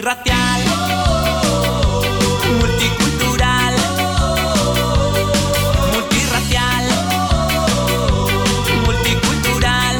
[0.02, 0.60] Multirracial,
[2.58, 3.74] multicultural,
[5.92, 6.84] multirracial,
[8.84, 9.96] multicultural.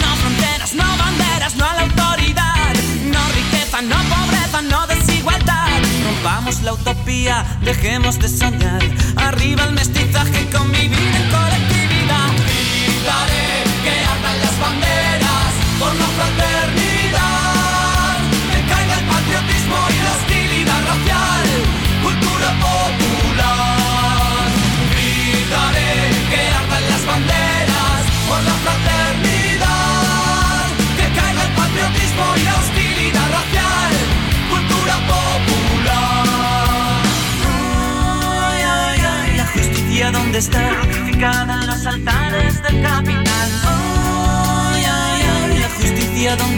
[0.00, 2.74] No fronteras, no banderas, no a la autoridad.
[3.04, 5.68] No riqueza, no pobreza, no desigualdad.
[6.04, 8.82] Rompamos la utopía, dejemos de soñar.
[9.16, 12.30] Arriba el mestizaje, convivir en colectividad.
[12.86, 16.49] Gritaré que ardan las banderas por la fraternidad.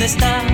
[0.03, 0.51] Dónde está.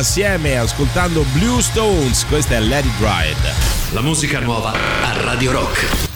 [0.00, 2.24] assieme ascoltando Blue Stones.
[2.26, 6.09] Questa è Lady It La musica nuova a Radio Rock.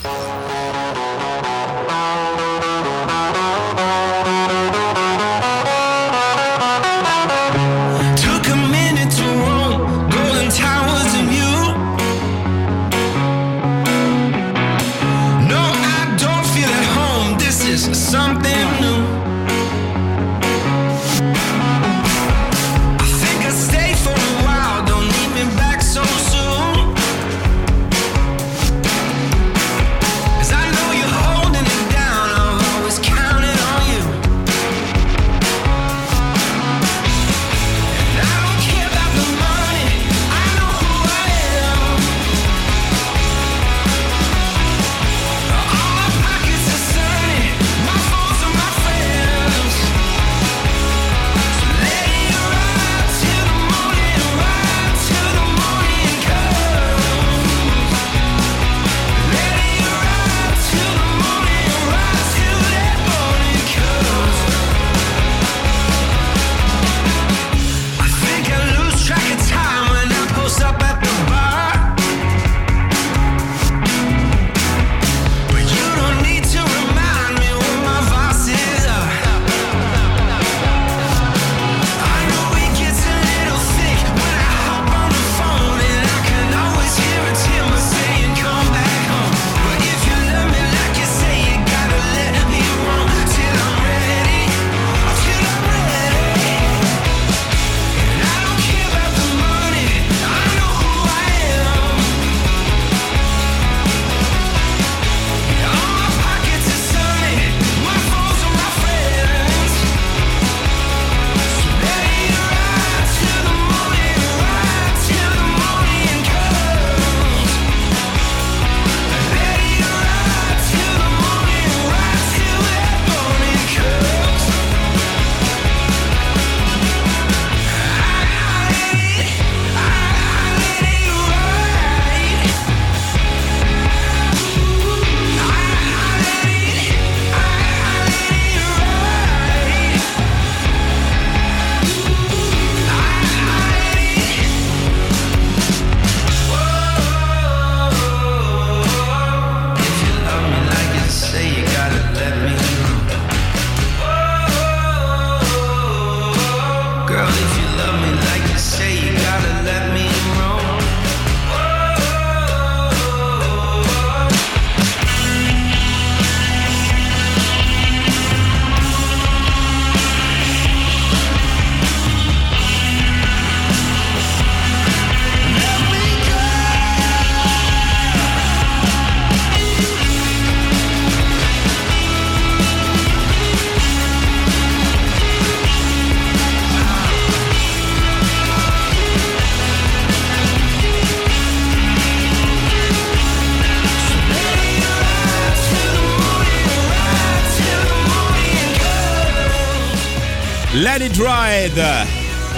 [200.85, 201.17] Lady It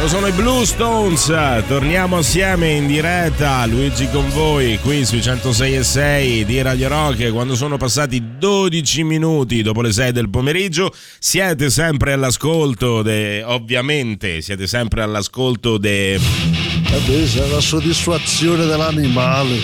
[0.01, 1.27] Lo sono i Blue Stones,
[1.69, 7.31] torniamo assieme in diretta, Luigi con voi qui sui 106 e 6 di Radio Rock.
[7.31, 13.45] Quando sono passati 12 minuti dopo le 6 del pomeriggio, siete sempre all'ascolto, de...
[13.47, 16.19] ovviamente siete sempre all'ascolto de...
[16.19, 19.57] Vabbè, c'è la soddisfazione dell'animale.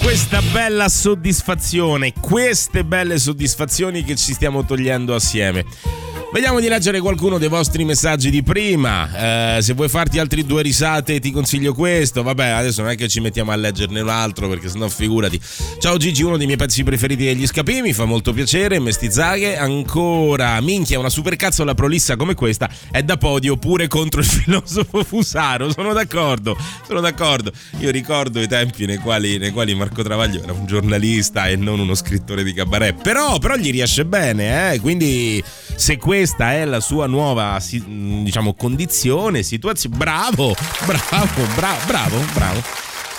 [0.00, 5.64] Questa bella soddisfazione, queste belle soddisfazioni che ci stiamo togliendo assieme.
[6.30, 9.56] Vediamo di leggere qualcuno dei vostri messaggi di prima.
[9.56, 12.22] Eh, se vuoi farti altri due risate, ti consiglio questo.
[12.22, 15.40] Vabbè, adesso non è che ci mettiamo a leggerne un altro, perché sennò figurati.
[15.78, 18.78] Ciao Gigi, uno dei miei pezzi preferiti degli scapi, mi fa molto piacere.
[18.78, 20.60] Mestizzaghe, ancora.
[20.60, 25.72] Minchia, una supercazzola prolissa come questa è da podio pure contro il filosofo Fusaro.
[25.72, 26.54] Sono d'accordo,
[26.86, 27.50] sono d'accordo.
[27.78, 31.80] Io ricordo i tempi nei quali, nei quali Marco Travaglio era un giornalista e non
[31.80, 33.00] uno scrittore di cabaret.
[33.00, 34.80] Però, però gli riesce bene, eh?
[34.80, 35.42] Quindi
[35.74, 40.52] se questa è la sua nuova diciamo condizione, situazione, bravo,
[40.84, 42.60] bravo, bravo, bravo, bravo.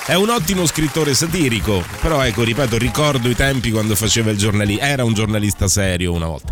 [0.06, 4.86] È un ottimo scrittore satirico, però ecco, ripeto, ricordo i tempi quando faceva il giornalista,
[4.86, 6.52] era un giornalista serio una volta.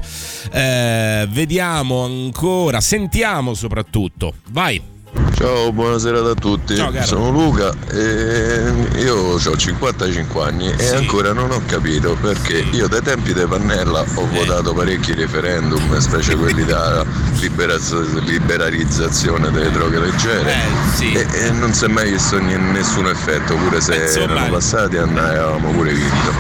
[0.54, 4.36] Eh, vediamo ancora, sentiamo soprattutto.
[4.52, 4.97] Vai.
[5.36, 6.76] Ciao, buonasera a tutti.
[6.76, 6.92] Ciao.
[7.04, 10.96] Sono Luca e io ho 55 anni e Sì.
[10.96, 14.38] ancora non ho capito perché io dai tempi di Pannella ho Eh.
[14.40, 17.06] votato parecchi referendum, specie quelli da
[17.40, 17.94] liberaz-
[18.24, 20.52] liberalizzazione delle droghe leggere.
[20.52, 21.12] Eh, sì.
[21.14, 24.32] E, e non si è mai visto ni- nessun effetto, pure se Eh, insomma.
[24.34, 26.34] erano passati andavamo pure vinto.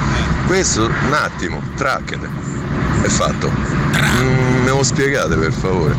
[0.47, 2.27] Questo un attimo, tracchete.
[3.07, 3.49] È fatto.
[3.49, 5.95] Mm, me lo spiegate per favore.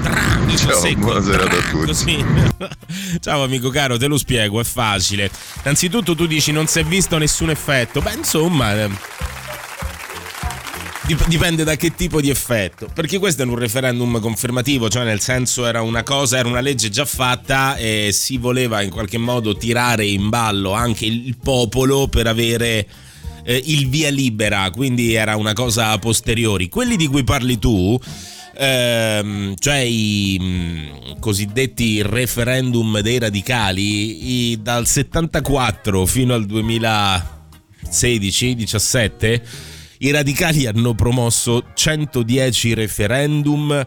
[0.54, 1.86] Ciao, secco, buonasera a tutti.
[1.86, 2.24] così.
[3.20, 5.30] Ciao amico caro, te lo spiego, è facile.
[5.62, 8.02] Innanzitutto tu dici non si è visto nessun effetto.
[8.02, 8.90] Beh, insomma, eh,
[11.06, 12.90] dip- dipende da che tipo di effetto.
[12.92, 16.90] Perché questo è un referendum confermativo, cioè nel senso era una cosa, era una legge
[16.90, 22.26] già fatta e si voleva in qualche modo tirare in ballo anche il popolo per
[22.26, 22.86] avere
[23.48, 26.68] eh, il via libera, quindi era una cosa a posteriori.
[26.68, 27.98] Quelli di cui parli tu,
[28.54, 30.86] ehm, cioè i mm,
[31.18, 39.40] cosiddetti referendum dei radicali, i- dal 74 fino al 2016-17,
[40.00, 43.82] i radicali hanno promosso 110 referendum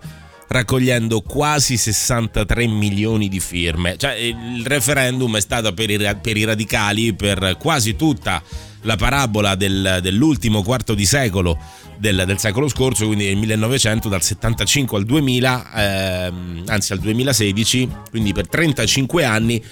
[0.48, 3.96] raccogliendo quasi 63 milioni di firme.
[3.96, 8.42] Cioè, il referendum è stato per i, per i radicali per quasi tutta
[8.84, 11.58] la parabola del- dell'ultimo quarto di secolo
[11.98, 17.90] del, del secolo scorso, quindi nel 1900, dal 75 al 2000, ehm, anzi al 2016,
[18.10, 19.64] quindi per 35 anni.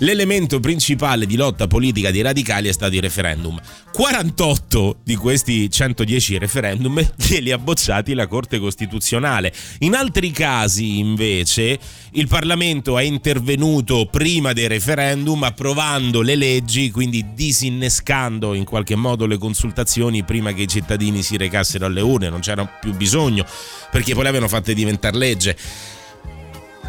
[0.00, 3.60] L'elemento principale di lotta politica dei radicali è stato il referendum.
[3.92, 9.52] 48 di questi 110 referendum glieli ha bocciati la Corte Costituzionale.
[9.80, 11.76] In altri casi, invece,
[12.12, 19.26] il Parlamento è intervenuto prima dei referendum approvando le leggi, quindi disinnescando in qualche modo
[19.26, 23.44] le consultazioni prima che i cittadini si recassero alle urne, non c'era più bisogno
[23.90, 25.56] perché poi le avevano fatte diventare legge.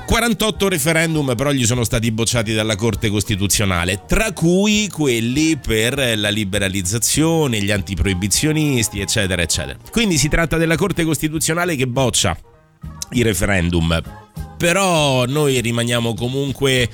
[0.10, 6.30] 48 referendum però gli sono stati bocciati dalla Corte Costituzionale, tra cui quelli per la
[6.30, 9.78] liberalizzazione, gli antiproibizionisti, eccetera, eccetera.
[9.92, 12.36] Quindi si tratta della Corte Costituzionale che boccia
[13.12, 14.02] i referendum.
[14.58, 16.90] Però noi rimaniamo comunque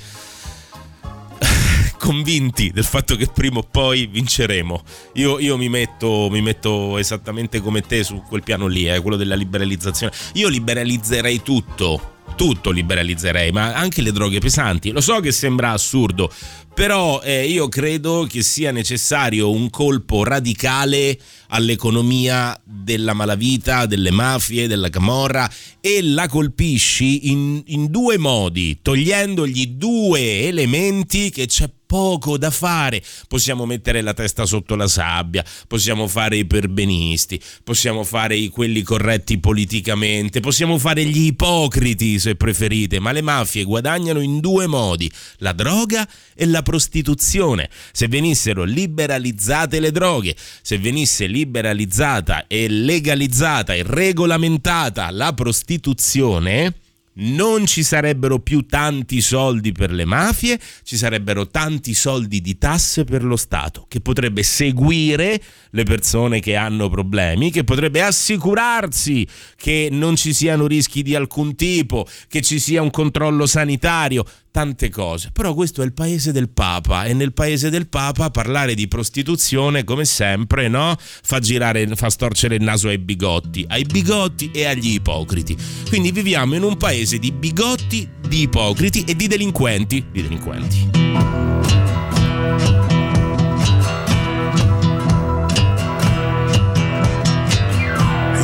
[1.96, 4.82] convinti del fatto che prima o poi vinceremo.
[5.14, 9.16] Io, io mi, metto, mi metto esattamente come te su quel piano lì, eh, quello
[9.16, 10.12] della liberalizzazione.
[10.34, 12.10] Io liberalizzerei tutto.
[12.36, 14.90] Tutto liberalizzerei, ma anche le droghe pesanti.
[14.90, 16.30] Lo so che sembra assurdo,
[16.74, 21.18] però eh, io credo che sia necessario un colpo radicale
[21.48, 29.68] all'economia della malavita, delle mafie, della camorra e la colpisci in, in due modi, togliendogli
[29.68, 33.02] due elementi che c'è poco da fare.
[33.28, 38.82] Possiamo mettere la testa sotto la sabbia, possiamo fare i perbenisti, possiamo fare i- quelli
[38.82, 45.10] corretti politicamente, possiamo fare gli ipocriti se preferite, ma le mafie guadagnano in due modi,
[45.38, 47.70] la droga e la prostituzione.
[47.92, 56.74] Se venissero liberalizzate le droghe, se venisse liberalizzata e legalizzata e regolamentata la prostituzione,
[57.16, 63.04] non ci sarebbero più tanti soldi per le mafie, ci sarebbero tanti soldi di tasse
[63.04, 65.40] per lo Stato, che potrebbe seguire
[65.70, 71.54] le persone che hanno problemi, che potrebbe assicurarsi che non ci siano rischi di alcun
[71.54, 74.24] tipo, che ci sia un controllo sanitario.
[74.56, 78.72] Tante cose, però questo è il paese del Papa e nel paese del Papa parlare
[78.72, 80.96] di prostituzione come sempre, no?
[80.98, 85.54] Fa girare, fa storcere il naso ai bigotti, ai bigotti e agli ipocriti.
[85.90, 90.88] Quindi viviamo in un paese di bigotti, di ipocriti e di delinquenti, di delinquenti.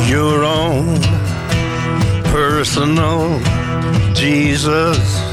[0.05, 1.01] your own
[2.29, 3.39] personal
[4.13, 5.32] Jesus.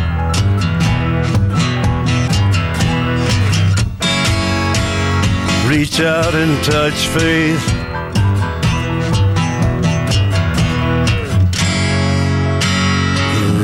[5.71, 7.63] Reach out and touch faith.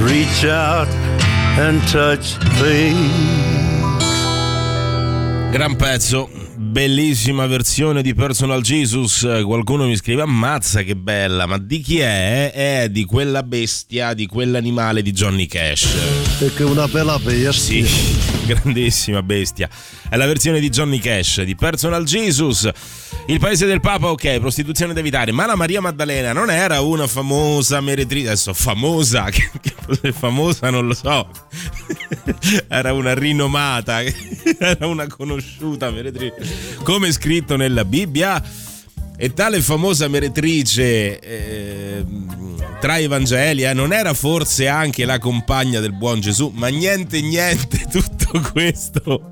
[0.05, 0.87] Reach out
[1.57, 2.95] and touch faith.
[5.51, 9.27] Gran pezzo, bellissima versione di Personal Jesus.
[9.43, 12.53] Qualcuno mi scrive: Ammazza che bella, ma di chi è?
[12.53, 15.87] È di quella bestia, di quell'animale di Johnny Cash.
[16.39, 17.51] E che una bella bestia.
[17.51, 17.85] Sì,
[18.45, 19.69] grandissima bestia.
[20.09, 22.69] È la versione di Johnny Cash di Personal Jesus.
[23.27, 25.31] Il paese del Papa, ok, prostituzione da evitare.
[25.31, 28.27] Ma la Maria Maddalena non era una famosa meretrice.
[28.27, 29.49] Adesso, famosa, che,
[30.01, 31.29] che famosa non lo so.
[32.67, 36.77] era una rinomata, era una conosciuta meretrice.
[36.83, 38.41] Come scritto nella Bibbia.
[39.19, 42.05] E tale famosa meretrice eh,
[42.79, 47.21] tra i Vangeli eh, non era forse anche la compagna del buon Gesù, ma niente,
[47.21, 49.31] niente, tutto questo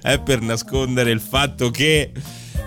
[0.00, 2.10] è per nascondere il fatto che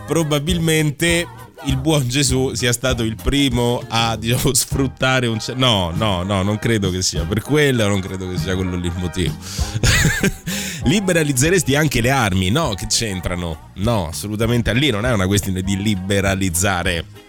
[0.05, 1.27] probabilmente
[1.65, 5.37] il buon Gesù sia stato il primo a diciamo, sfruttare un...
[5.55, 8.87] No, no, no, non credo che sia per quello, non credo che sia quello lì
[8.87, 9.35] il motivo.
[10.85, 12.49] Liberalizzeresti anche le armi?
[12.49, 13.71] No, che c'entrano?
[13.75, 17.27] No, assolutamente lì non è una questione di liberalizzare.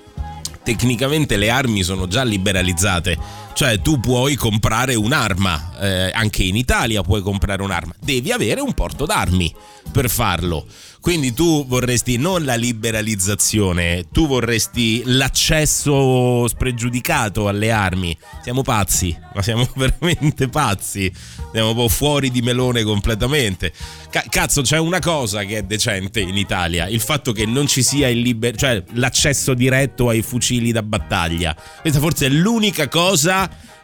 [0.70, 3.18] Tecnicamente le armi sono già liberalizzate,
[3.54, 8.72] cioè tu puoi comprare un'arma, eh, anche in Italia puoi comprare un'arma, devi avere un
[8.72, 9.54] porto d'armi,
[9.90, 10.66] per farlo.
[11.00, 18.16] Quindi tu vorresti non la liberalizzazione, tu vorresti l'accesso spregiudicato alle armi.
[18.42, 21.10] Siamo pazzi, ma siamo veramente pazzi.
[21.52, 23.72] Siamo un po' fuori di melone completamente.
[24.10, 27.82] Ca- cazzo, c'è una cosa che è decente in Italia, il fatto che non ci
[27.82, 31.56] sia liber- cioè l'accesso diretto ai fucili da battaglia.
[31.80, 33.39] Questa forse è l'unica cosa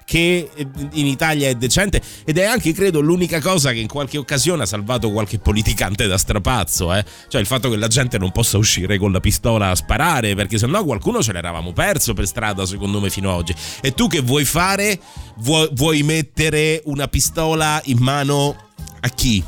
[0.07, 0.49] che
[0.93, 4.67] in Italia è decente ed è anche credo l'unica cosa che in qualche occasione ha
[4.67, 7.05] salvato qualche politicante da strapazzo eh?
[7.27, 10.59] cioè il fatto che la gente non possa uscire con la pistola a sparare perché
[10.59, 14.21] sennò qualcuno ce l'eravamo perso per strada secondo me fino ad oggi e tu che
[14.21, 14.97] vuoi fare
[15.39, 18.57] vuoi, vuoi mettere una pistola in mano
[19.01, 19.43] a chi?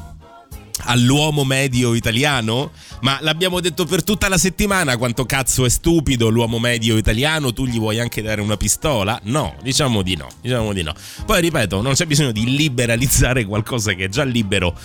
[0.84, 2.72] All'uomo medio italiano?
[3.00, 7.66] Ma l'abbiamo detto per tutta la settimana quanto cazzo è stupido l'uomo medio italiano, tu
[7.66, 9.18] gli vuoi anche dare una pistola?
[9.24, 10.94] No, diciamo di no, diciamo di no.
[11.24, 14.76] Poi ripeto, non c'è bisogno di liberalizzare qualcosa che è già libero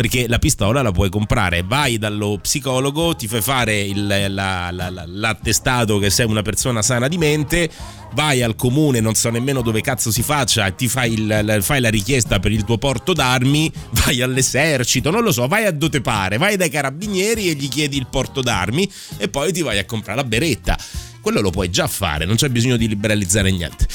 [0.00, 4.88] perché la pistola la puoi comprare, vai dallo psicologo, ti fai fare il, la- la-
[4.88, 7.68] la- l'attestato che sei una persona sana di mente,
[8.14, 11.90] vai al comune, non so nemmeno dove cazzo si faccia, ti fai, il- fai la
[11.90, 13.70] richiesta per il tuo porto d'armi,
[14.06, 17.98] vai all'esercito, non lo so, vai a dove pare, vai dai carabinieri e gli chiedi
[17.98, 20.78] il porto d'armi e poi ti vai a comprare la beretta.
[21.20, 23.86] Quello lo puoi già fare, non c'è bisogno di liberalizzare niente.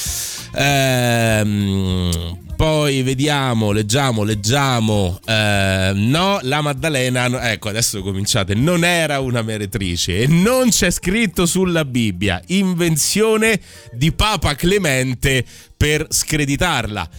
[0.54, 5.20] Ehm, poi vediamo, leggiamo, leggiamo.
[5.26, 11.46] Eh, no, la Maddalena, ecco adesso cominciate, non era una meretrice e non c'è scritto
[11.46, 12.42] sulla Bibbia.
[12.48, 13.60] Invenzione
[13.92, 15.46] di Papa Clemente
[15.76, 17.10] per screditarla.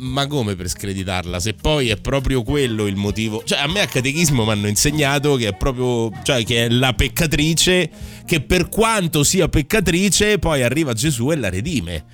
[0.00, 1.40] Ma come per screditarla?
[1.40, 3.42] Se poi è proprio quello il motivo.
[3.44, 6.12] Cioè, a me a catechismo mi hanno insegnato che è proprio.
[6.22, 7.90] cioè, che è la peccatrice
[8.24, 12.04] che per quanto sia peccatrice, poi arriva Gesù e la redime.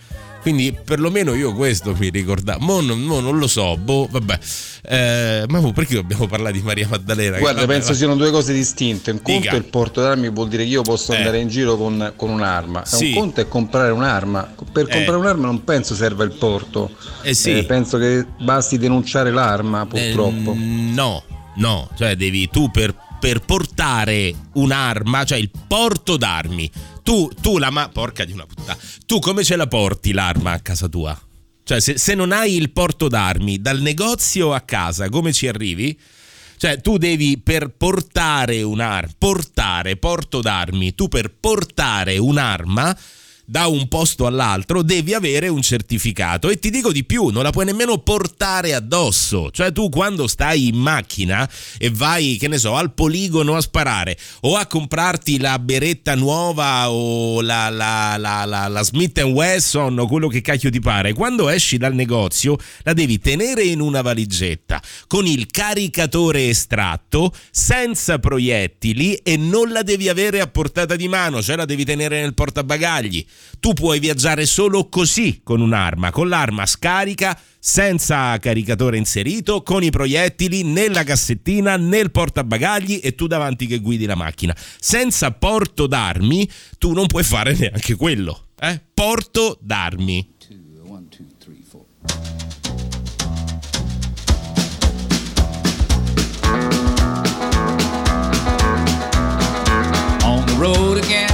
[0.45, 2.63] Quindi perlomeno io questo mi ricordavo.
[2.63, 4.39] Mo, non- mo non lo so, boh, vabbè.
[4.83, 7.39] Eh, ma mo perché dobbiamo parlare di Maria Maddalena?
[7.39, 9.11] Guarda, Vabbè, penso va- siano due cose distinte.
[9.11, 9.53] Un conto Dica.
[9.53, 11.17] è il porto d'armi vuol dire che io posso Eh.
[11.17, 12.85] andare in giro con, con un'arma.
[12.85, 13.07] Sì.
[13.07, 14.53] Un conto è comprare un'arma.
[14.71, 14.93] Per Eh.
[14.93, 16.91] comprare un'arma non penso serva il porto.
[17.23, 17.65] Eh sì.
[17.67, 20.53] penso che basti denunciare l'arma, purtroppo.
[20.53, 21.23] Eh, no,
[21.57, 26.71] no, cioè devi tu per, per portare un'arma, cioè il porto d'armi,
[27.05, 28.77] tu, tu la ma porca di una puttana,
[29.07, 31.17] tu come ce la porti l'arma a casa tua?
[31.63, 35.97] Cioè se, se non hai il porto d'armi dal negozio a casa, come ci arrivi?
[36.57, 42.97] Cioè, tu devi per portare un'arma, portare, porto d'armi, tu per portare un'arma
[43.45, 47.51] da un posto all'altro devi avere un certificato e ti dico di più, non la
[47.51, 52.75] puoi nemmeno portare addosso, cioè tu quando stai in macchina e vai, che ne so,
[52.75, 58.69] al poligono a sparare o a comprarti la beretta nuova o la, la, la, la,
[58.69, 63.19] la Smith Wesson o quello che cacchio ti pare, quando esci dal negozio la devi
[63.19, 70.41] tenere in una valigetta con il caricatore estratto, senza proiettili e non la devi avere
[70.41, 73.25] a portata di mano, cioè la devi tenere nel portabagagli.
[73.61, 79.91] Tu puoi viaggiare solo così con un'arma, con l'arma scarica, senza caricatore inserito, con i
[79.91, 84.55] proiettili nella cassettina, nel portabagagli e tu davanti che guidi la macchina.
[84.79, 88.49] Senza porto d'armi tu non puoi fare neanche quello.
[88.61, 88.81] Eh?
[88.93, 90.33] Porto d'armi.
[100.25, 101.34] on the road again.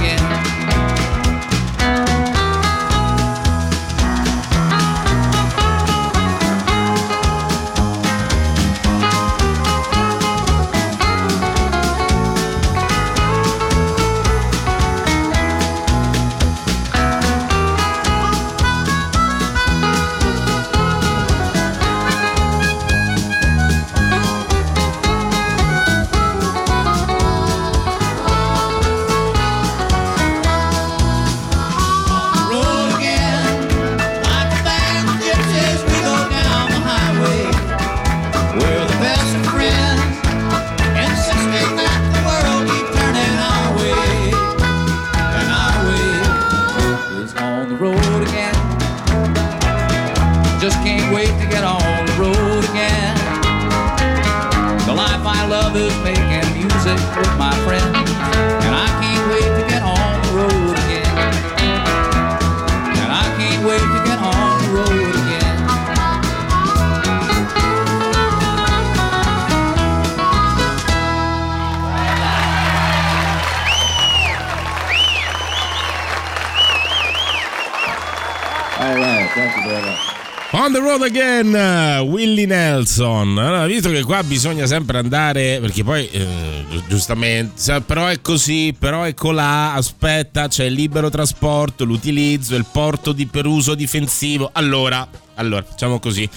[82.81, 83.37] Nelson.
[83.37, 88.75] Allora, visto che qua bisogna sempre andare, perché poi eh, gi- giustamente, però è così,
[88.77, 94.49] però è colà, aspetta, c'è il libero trasporto, l'utilizzo, il porto di per uso difensivo.
[94.51, 96.27] Allora, allora, facciamo così.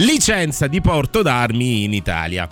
[0.00, 2.46] Licenza di porto d'armi in Italia.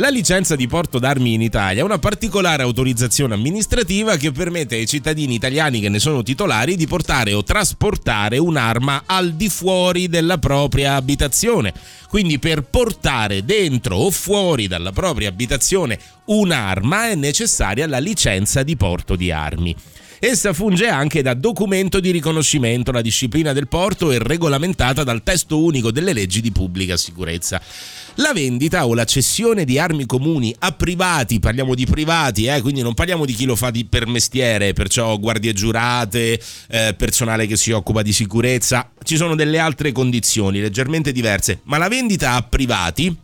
[0.00, 4.86] La licenza di porto d'armi in Italia è una particolare autorizzazione amministrativa che permette ai
[4.86, 10.38] cittadini italiani che ne sono titolari di portare o trasportare un'arma al di fuori della
[10.38, 11.72] propria abitazione.
[12.08, 18.76] Quindi per portare dentro o fuori dalla propria abitazione un'arma è necessaria la licenza di
[18.76, 19.76] porto di armi.
[20.20, 22.90] Essa funge anche da documento di riconoscimento.
[22.90, 27.62] La disciplina del porto è regolamentata dal testo unico delle leggi di pubblica sicurezza.
[28.16, 32.82] La vendita o la cessione di armi comuni a privati, parliamo di privati, eh, quindi
[32.82, 37.56] non parliamo di chi lo fa di- per mestiere, perciò guardie giurate, eh, personale che
[37.56, 42.42] si occupa di sicurezza, ci sono delle altre condizioni leggermente diverse, ma la vendita a
[42.42, 43.16] privati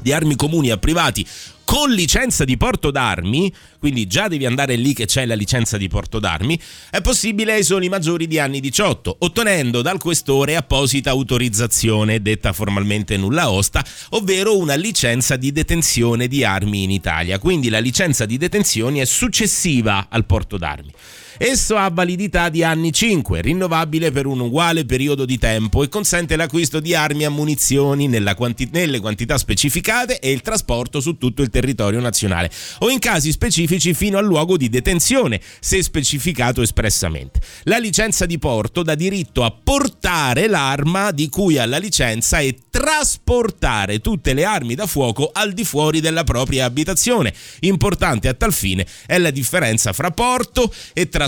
[0.00, 1.24] di armi comuni a privati
[1.64, 5.88] con licenza di porto d'armi, quindi già devi andare lì che c'è la licenza di
[5.88, 6.58] porto d'armi,
[6.90, 13.16] è possibile ai soli maggiori di anni 18, ottenendo dal questore apposita autorizzazione, detta formalmente
[13.16, 17.38] nulla osta, ovvero una licenza di detenzione di armi in Italia.
[17.38, 20.92] Quindi la licenza di detenzione è successiva al porto d'armi.
[21.36, 26.36] Esso ha validità di anni 5, rinnovabile per un uguale periodo di tempo e consente
[26.36, 31.50] l'acquisto di armi e munizioni quanti- nelle quantità specificate e il trasporto su tutto il
[31.50, 37.40] territorio nazionale o in casi specifici fino al luogo di detenzione, se specificato espressamente.
[37.64, 42.58] La licenza di porto dà diritto a portare l'arma di cui ha la licenza e
[42.70, 47.34] trasportare tutte le armi da fuoco al di fuori della propria abitazione.
[47.60, 51.22] Importante a tal fine è la differenza fra porto e trasporto.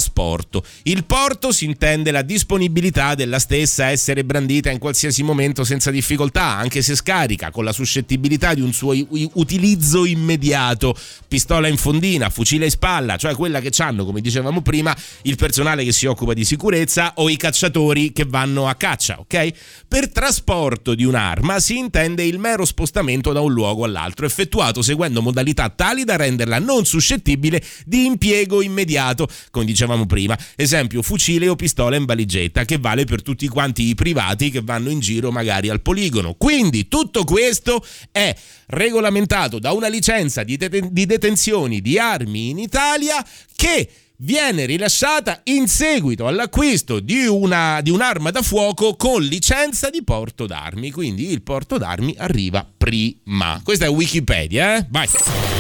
[0.83, 5.91] Il porto si intende la disponibilità della stessa a essere brandita in qualsiasi momento senza
[5.91, 8.95] difficoltà, anche se scarica, con la suscettibilità di un suo
[9.35, 10.97] utilizzo immediato.
[11.29, 15.85] Pistola in fondina, fucile in spalla, cioè quella che hanno, come dicevamo prima, il personale
[15.85, 19.51] che si occupa di sicurezza o i cacciatori che vanno a caccia, ok?
[19.89, 25.23] Per trasporto di un'arma si intende il mero spostamento da un luogo all'altro, effettuato seguendo
[25.23, 31.57] modalità tali da renderla non suscettibile di impiego immediato, come dicevamo prima, esempio fucile o
[31.57, 35.69] pistola in valigetta, che vale per tutti quanti i privati che vanno in giro magari
[35.69, 36.35] al poligono.
[36.35, 38.35] Quindi tutto questo è
[38.67, 43.25] regolamentato da una licenza di, deten- di detenzioni di armi in Italia
[43.55, 50.03] che viene rilasciata in seguito all'acquisto di, una, di un'arma da fuoco con licenza di
[50.03, 50.91] porto d'armi.
[50.91, 53.61] Quindi il porto d'armi arriva prima.
[53.63, 54.87] Questa è Wikipedia, eh?
[54.89, 55.56] Vai.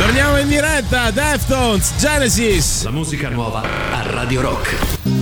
[0.00, 2.84] Torniamo in diretta, Deftones, Genesis.
[2.84, 5.19] La musica nuova a Radio Rock.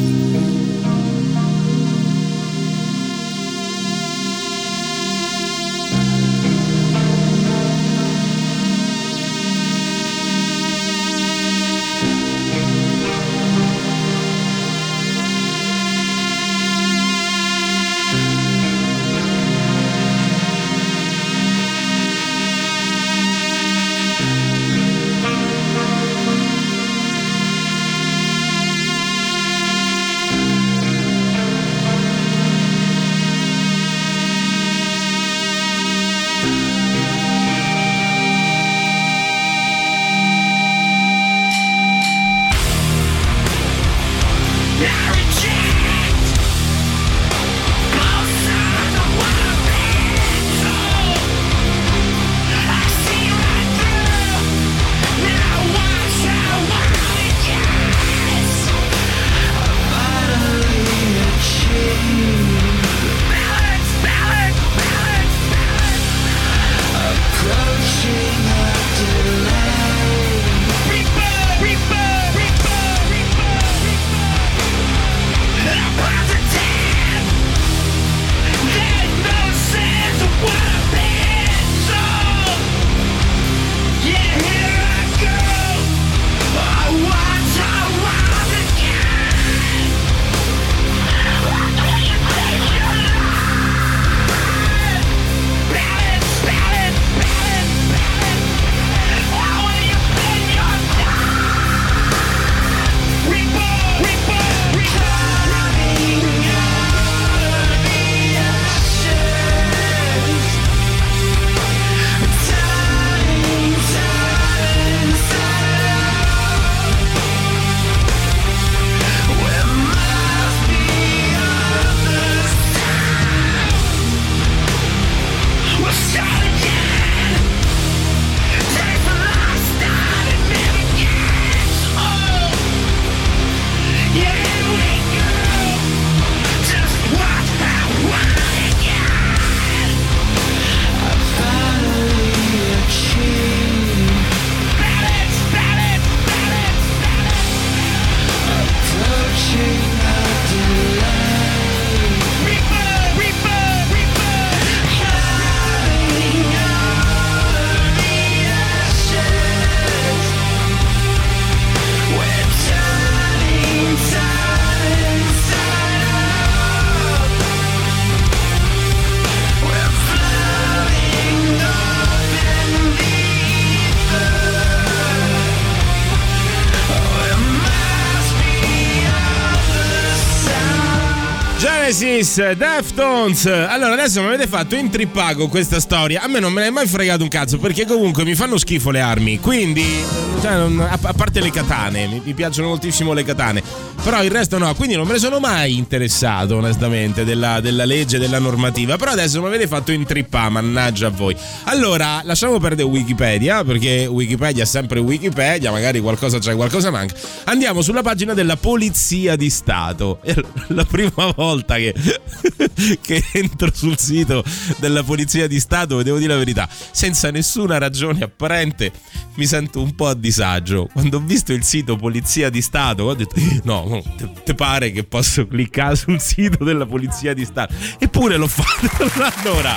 [182.39, 183.47] Deftones.
[183.47, 186.23] Allora, adesso mi avete fatto intrippare con questa storia.
[186.23, 189.01] A me non me è mai fregato un cazzo perché comunque mi fanno schifo le
[189.01, 189.41] armi.
[189.41, 193.63] Quindi, cioè, a, parte le katane, mi, piacciono moltissimo le katane.
[194.03, 198.19] Però il resto no, quindi non me ne sono mai interessato, onestamente, della, della legge,
[198.19, 198.97] della normativa.
[198.97, 201.37] Però adesso mi avete fatto intrippare, mannaggia a voi.
[201.65, 207.15] Allora, lasciamo perdere Wikipedia, perché Wikipedia è sempre Wikipedia, magari qualcosa c'è, qualcosa manca.
[207.45, 210.21] Andiamo sulla pagina della Polizia di Stato.
[210.23, 210.35] È
[210.69, 211.95] la prima volta che,
[213.01, 214.45] che entro sul sito
[214.79, 218.93] della Polizia di Stato, devo dire la verità, senza nessuna ragione apparente,
[219.35, 220.89] mi sento un po' a disagio.
[220.93, 223.35] Quando ho visto il sito Polizia di Stato, ho detto:
[223.65, 224.03] no,
[224.45, 227.75] te pare che posso cliccare sul sito della Polizia di Stato?
[227.99, 228.89] Eppure l'ho fatto.
[229.41, 229.75] allora.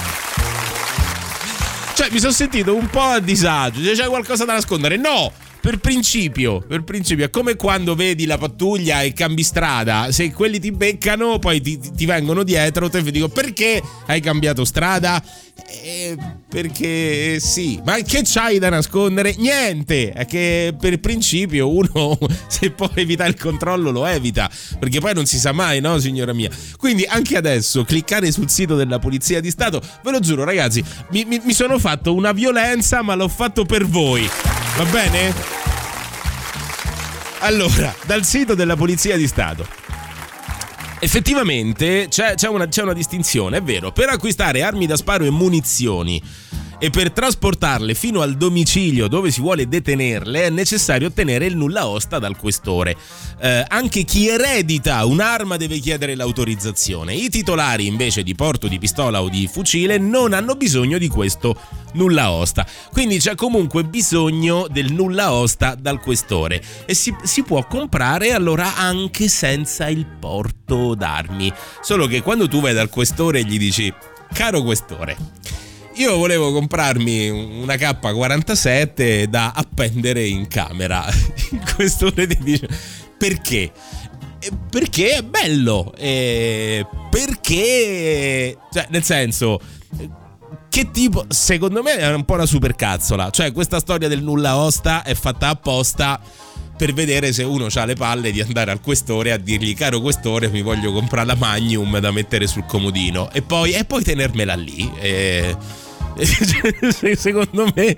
[1.96, 3.84] Cioè, mi sono sentito un po' a disagio.
[3.84, 4.98] Cioè, c'è qualcosa da nascondere?
[4.98, 5.32] No!
[5.62, 10.12] Per principio, per principio, è come quando vedi la pattuglia e cambi strada.
[10.12, 14.66] Se quelli ti beccano, poi ti, ti vengono dietro, te vi dico perché hai cambiato
[14.66, 15.24] strada?
[15.68, 16.18] Eh,
[16.50, 19.36] perché sì, ma che c'hai da nascondere?
[19.38, 20.12] Niente!
[20.12, 22.18] È che per principio uno,
[22.48, 24.50] se può evitare il controllo, lo evita.
[24.80, 26.50] Perché poi non si sa mai, no, signora mia?
[26.78, 31.24] Quindi anche adesso, cliccare sul sito della Polizia di Stato, ve lo giuro, ragazzi, mi,
[31.26, 34.30] mi- mi sono fatto una violenza, ma l'ho fatto per voi.
[34.78, 35.34] Va bene?
[37.40, 39.66] Allora, dal sito della Polizia di Stato.
[41.04, 45.32] Effettivamente c'è, c'è una, c'è una distinzione, è vero, per acquistare armi da sparo e
[45.32, 46.22] munizioni
[46.84, 51.86] e per trasportarle fino al domicilio dove si vuole detenerle è necessario ottenere il nulla
[51.86, 52.98] osta dal questore.
[53.40, 57.14] Eh, anche chi eredita un'arma deve chiedere l'autorizzazione.
[57.14, 61.56] I titolari invece di porto di pistola o di fucile non hanno bisogno di questo
[61.94, 62.66] nulla osta.
[62.92, 68.76] Quindi c'è comunque bisogno del nulla osta dal questore e si, si può comprare allora
[68.76, 71.54] anche senza il porto d'armi.
[71.82, 73.94] Solo che quando tu vai dal questore e gli dici,
[74.34, 75.16] caro questore,
[76.02, 81.06] io volevo comprarmi una K47 da appendere in camera.
[81.52, 82.68] Il questore ti dice
[83.16, 83.72] perché?
[84.70, 85.94] Perché è bello.
[85.96, 89.60] eh, perché, cioè, nel senso,
[90.70, 93.30] che tipo, secondo me è un po' una supercazzola.
[93.30, 96.20] Cioè, questa storia del nulla osta è fatta apposta
[96.76, 100.48] per vedere se uno ha le palle di andare al questore a dirgli caro questore
[100.48, 104.92] mi voglio comprare la Magnum da mettere sul comodino e poi, e poi tenermela lì
[105.00, 105.56] e-
[107.16, 107.98] secondo me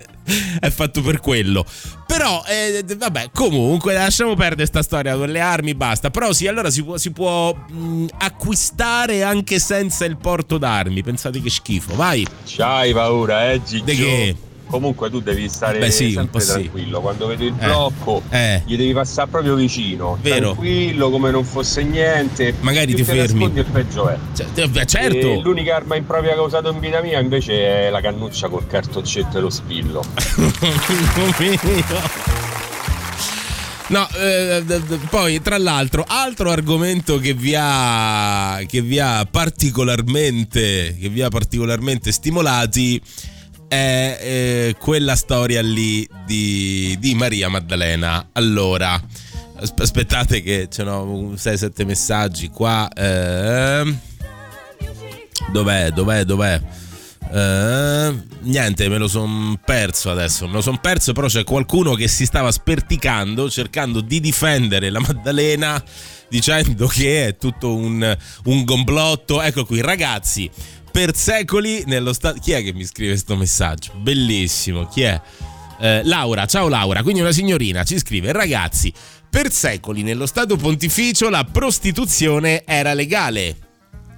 [0.60, 1.66] è fatto per quello
[2.06, 6.70] però eh, vabbè comunque lasciamo perdere sta storia con le armi basta però sì allora
[6.70, 12.26] si può, si può mh, acquistare anche senza il porto d'armi pensate che schifo vai
[12.46, 13.84] C'hai paura, eh, Gigio?
[13.84, 14.36] Di che?
[14.68, 16.52] Comunque tu devi stare Beh, sì, sempre po' sì.
[16.52, 17.00] tranquillo.
[17.02, 18.64] Quando vedi il Eh, blocco, eh.
[18.66, 20.18] gli devi passare proprio vicino.
[20.22, 20.52] Vero.
[20.54, 22.56] Tranquillo, come non fosse niente.
[22.62, 23.52] Magari ti fermi.
[23.54, 24.18] e peggio è.
[24.56, 27.90] Eh, beh, certo E l'unica arma impropria che ho usato in vita mia invece è
[27.92, 30.04] la cannuccia col cartoncetto e lo spillo.
[33.86, 39.28] No, eh, d- d- poi tra l'altro, altro argomento che vi ha, che vi ha
[39.30, 43.00] particolarmente, che vi ha particolarmente stimolati
[43.74, 48.30] è eh, quella storia lì di, di Maria Maddalena.
[48.34, 49.02] Allora,
[49.56, 52.88] asp- aspettate che ce n'ho 6-7 messaggi qua.
[52.96, 54.00] ehm.
[55.52, 56.62] dov'è, dov'è, dov'è?
[57.32, 60.46] Eh, niente, me lo son perso adesso.
[60.46, 65.00] Me lo son perso, però c'è qualcuno che si stava sperticando cercando di difendere la
[65.00, 65.84] Maddalena
[66.30, 69.42] dicendo che è tutto un, un complotto.
[69.42, 70.48] Ecco qui, ragazzi,
[70.94, 72.40] per secoli nello stato.
[72.40, 73.94] Chi è che mi scrive questo messaggio?
[73.96, 75.20] Bellissimo, chi è?
[75.80, 78.94] Eh, Laura, ciao Laura, quindi una signorina ci scrive: Ragazzi,
[79.28, 83.56] per secoli nello Stato Pontificio la prostituzione era legale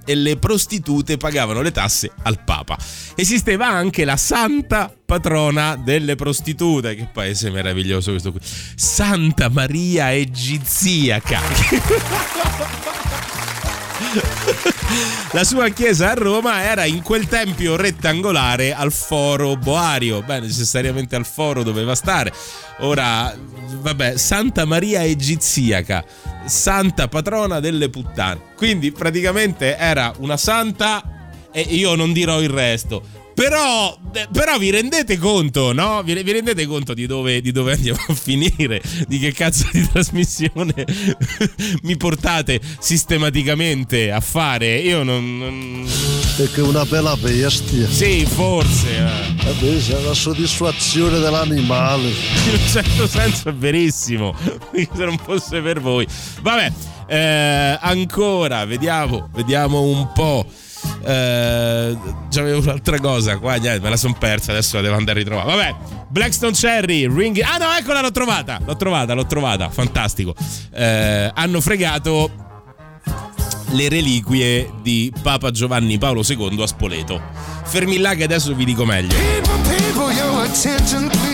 [0.04, 2.76] e le prostitute pagavano le tasse al Papa.
[3.14, 6.94] Esisteva anche la santa patrona delle prostitute.
[6.94, 8.40] Che paese meraviglioso questo qui.
[8.42, 11.40] Santa Maria Egiziaca.
[15.32, 20.22] La sua chiesa a Roma era in quel tempio rettangolare al foro Boario.
[20.22, 22.32] Beh, necessariamente al foro doveva stare.
[22.78, 23.34] Ora,
[23.80, 26.04] vabbè, Santa Maria Egiziaca,
[26.46, 28.40] santa patrona delle puttane.
[28.56, 31.02] Quindi praticamente era una santa
[31.52, 33.24] e io non dirò il resto.
[33.36, 36.02] Però, eh, però vi rendete conto, no?
[36.02, 38.80] Vi, vi rendete conto di dove, di dove, andiamo a finire?
[39.06, 40.72] Di che cazzo di trasmissione
[41.82, 44.78] mi portate sistematicamente a fare?
[44.78, 45.36] Io non...
[45.36, 45.86] non...
[46.34, 47.86] Perché una bella bestia.
[47.86, 48.96] Sì, forse.
[48.96, 49.34] Eh.
[49.44, 52.08] Vabbè, c'è la soddisfazione dell'animale.
[52.08, 54.34] In un certo senso è verissimo.
[54.72, 56.06] Se non fosse per voi.
[56.40, 56.72] Vabbè,
[57.06, 60.46] eh, ancora, vediamo, vediamo un po'.
[61.06, 61.96] Eh,
[62.28, 65.48] già avevo un'altra cosa qua, me la son persa, adesso la devo andare a ritrovare.
[65.48, 65.74] Vabbè,
[66.08, 67.40] Blackstone Cherry, Ring.
[67.42, 70.34] Ah no, eccola, l'ho trovata, l'ho trovata, l'ho trovata, fantastico.
[70.72, 72.30] Eh, hanno fregato
[73.70, 77.22] le reliquie di Papa Giovanni Paolo II a Spoleto.
[77.64, 79.14] Fermi là che adesso vi dico meglio.
[79.14, 81.25] People, people,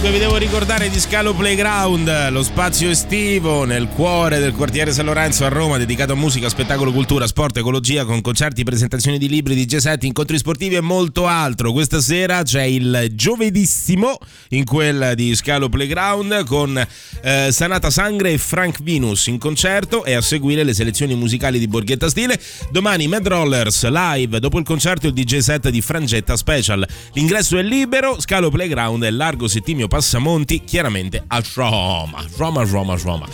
[0.00, 5.06] Dunque vi devo ricordare di Scalo Playground, lo spazio estivo nel cuore del quartiere San
[5.06, 9.56] Lorenzo a Roma, dedicato a musica, spettacolo, cultura, sport, ecologia, con concerti, presentazioni di libri,
[9.56, 11.72] DJ set, incontri sportivi e molto altro.
[11.72, 14.18] Questa sera c'è il giovedissimo
[14.50, 16.80] in quel di Scalo Playground con
[17.20, 21.66] eh, Sanata Sangre e Frank Venus in concerto e a seguire le selezioni musicali di
[21.66, 22.40] Borghetta Stile.
[22.70, 26.86] Domani Mad Rollers live, dopo il concerto il DJ set di Frangetta Special.
[27.14, 32.24] L'ingresso è libero, Scalo Playground è largo Settimio Passamonti, chiaramente a Roma.
[32.36, 33.26] Roma, Roma, Roma.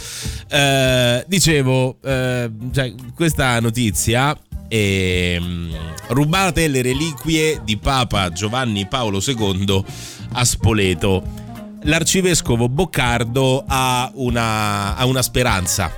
[0.48, 4.36] Eh, dicevo, eh, cioè, questa notizia
[4.68, 5.76] ehm,
[6.08, 9.84] rubate le reliquie di Papa Giovanni Paolo II
[10.32, 11.42] a Spoleto.
[11.82, 15.92] L'arcivescovo Boccardo ha una, ha una speranza.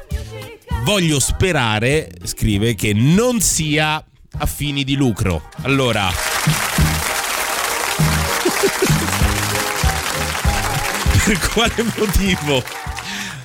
[0.82, 4.04] Voglio sperare, scrive, che non sia
[4.38, 5.42] a fini di lucro.
[5.62, 6.10] Allora.
[11.26, 12.62] per quale motivo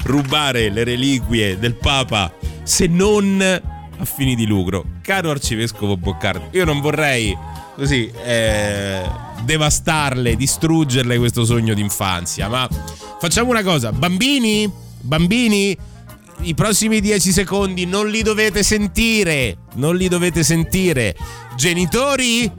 [0.04, 2.32] rubare le reliquie del Papa
[2.62, 4.86] se non a fini di lucro?
[5.02, 7.36] Caro arcivescovo Boccardo, io non vorrei
[7.76, 9.02] così eh,
[9.42, 12.70] devastarle, distruggerle questo sogno d'infanzia, ma
[13.20, 15.76] facciamo una cosa, bambini, bambini,
[16.42, 21.16] i prossimi 10 secondi non li dovete sentire, non li dovete sentire.
[21.56, 22.52] Genitori,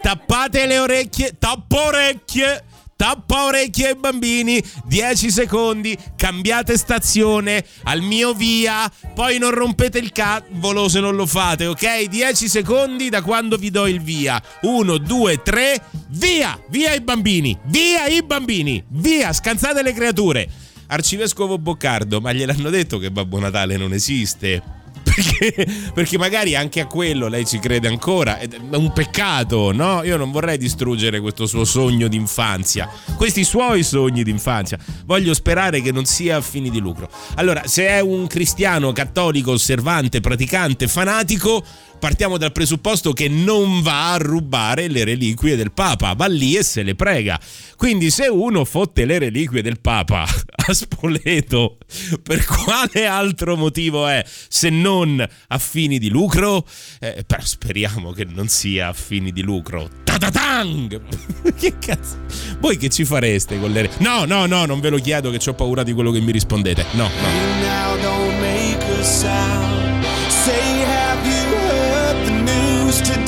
[0.00, 2.64] tappate le orecchie, tappa orecchie.
[3.00, 10.12] Tappa orecchie ai bambini, 10 secondi, cambiate stazione al mio via, poi non rompete il
[10.12, 12.08] cavolo se non lo fate, ok?
[12.08, 14.38] 10 secondi da quando vi do il via.
[14.60, 16.62] 1, 2, 3, via!
[16.68, 17.58] Via i bambini!
[17.68, 18.84] Via i bambini!
[18.88, 19.32] Via!
[19.32, 20.46] Scansate le creature!
[20.88, 24.79] Arcivescovo Boccardo, ma gliel'hanno detto che Babbo Natale non esiste?
[25.14, 28.38] Perché, perché magari anche a quello lei ci crede ancora.
[28.38, 30.02] È un peccato, no?
[30.04, 34.78] Io non vorrei distruggere questo suo sogno d'infanzia, questi suoi sogni d'infanzia.
[35.04, 37.10] Voglio sperare che non sia a fini di lucro.
[37.34, 41.64] Allora, se è un cristiano cattolico, osservante, praticante, fanatico,
[42.00, 46.64] partiamo dal presupposto che non va a rubare le reliquie del Papa, va lì e
[46.64, 47.38] se le prega.
[47.76, 50.22] Quindi se uno fotte le reliquie del Papa
[50.66, 51.78] a Spoleto,
[52.22, 56.66] per quale altro motivo è se non a fini di lucro?
[56.98, 59.88] Eh, però speriamo che non sia a fini di lucro.
[60.02, 61.00] Ta-ta-tang!
[61.56, 62.18] che cazzo?
[62.58, 63.82] Voi che ci fareste con le...
[63.82, 66.32] re- No, no, no, non ve lo chiedo che ho paura di quello che mi
[66.32, 66.86] rispondete.
[66.92, 67.68] No, no.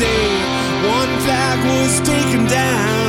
[0.03, 0.43] Today?
[0.99, 3.02] One flag was taken down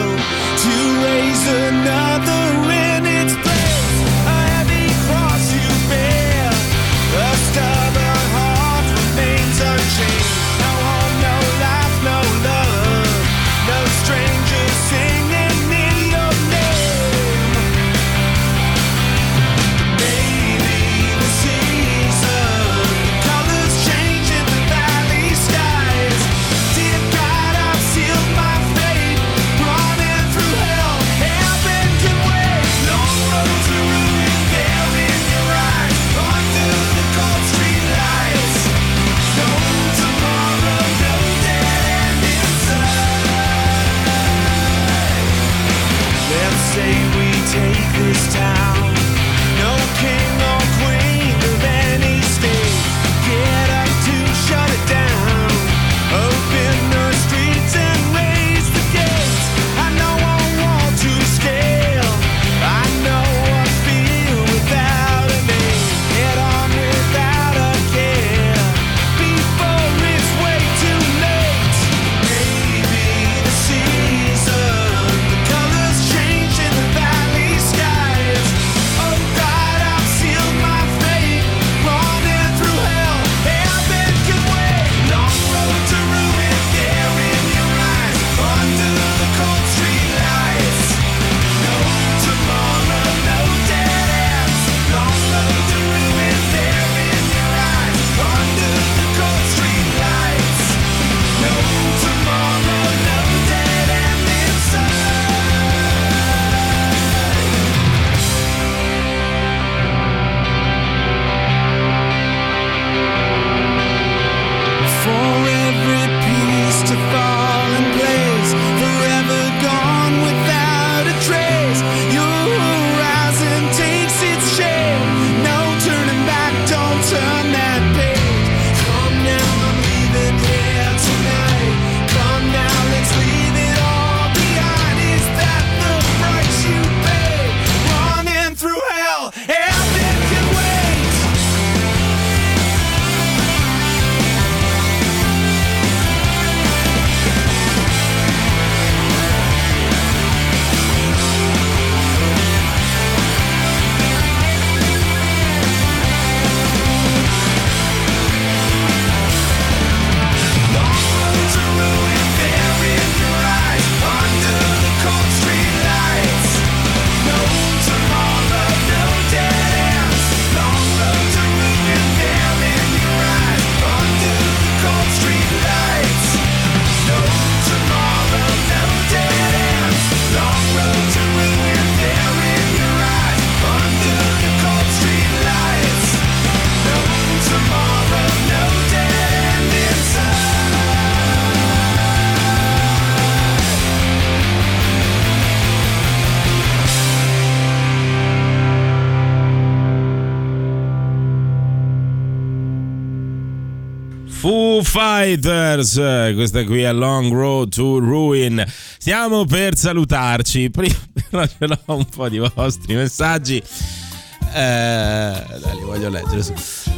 [205.81, 208.63] Eh, questa qui è Long Road to Ruin.
[208.97, 210.69] Stiamo per salutarci.
[210.71, 210.95] Prima
[211.29, 213.57] però ce l'ho un po' di vostri messaggi.
[213.57, 216.43] Eh, dai, li voglio leggere.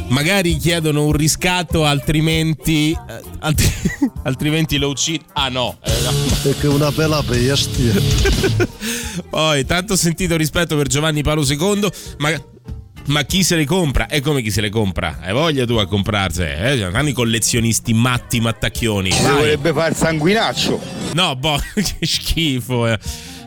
[0.08, 2.90] Magari chiedono un riscatto, altrimenti.
[2.92, 3.72] eh, altri-
[4.24, 5.24] altrimenti lo uccido.
[5.32, 6.52] Ah no, eh, no.
[6.60, 7.94] È una bella bestia.
[9.30, 11.88] Poi, tanto sentito rispetto per Giovanni Paolo II,
[12.18, 12.30] ma,
[13.06, 14.06] ma chi se le compra?
[14.08, 15.18] E come chi se le compra?
[15.20, 16.72] Hai voglia tu a comprarsene?
[16.72, 16.82] Eh?
[16.82, 19.10] Hanno i collezionisti matti mattacchioni.
[19.12, 19.32] Si Vai.
[19.34, 20.80] dovrebbe fare il sanguinaccio.
[21.12, 22.86] No, boh, che schifo.
[22.88, 22.98] eh.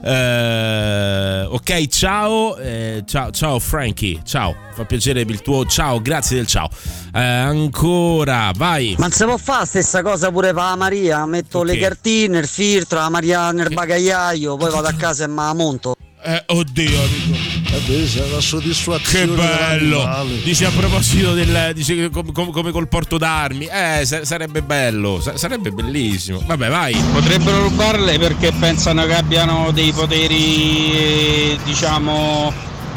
[0.01, 6.47] Eh, ok, ciao, eh, ciao, ciao Frankie, ciao, fa piacere il tuo ciao, grazie del
[6.47, 6.69] ciao.
[7.13, 8.95] Eh, ancora, vai.
[8.97, 11.25] Ma non si può fare la stessa cosa pure per la Maria?
[11.25, 11.79] Metto le Che?
[11.79, 15.95] cartine, il filtro, la Maria nel bagagliaio, poi vado a casa e me la monto.
[16.23, 17.48] Eh, oddio, amico.
[17.71, 19.99] La Che soddisfazione bello!
[19.99, 20.41] dell'animale.
[20.41, 21.71] Dice a proposito del.
[21.75, 23.65] Dice che com- com- come col porto d'armi.
[23.65, 26.41] Eh, sa- sarebbe bello, sa- sarebbe bellissimo.
[26.45, 26.95] Vabbè, vai.
[27.13, 32.51] Potrebbero rubarle perché pensano che abbiano dei poteri, eh, diciamo,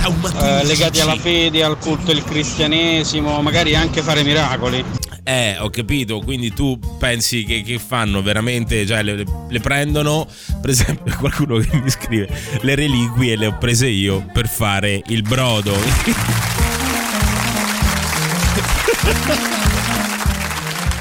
[0.05, 4.85] eh, legati alla fede, al culto del cristianesimo, magari anche fare miracoli.
[5.25, 6.21] Eh, ho capito.
[6.21, 8.87] Quindi tu pensi che, che fanno veramente.
[8.87, 10.27] Cioè, le, le prendono.
[10.61, 12.29] Per esempio, qualcuno che mi scrive:
[12.61, 15.75] Le reliquie le ho prese io per fare il brodo.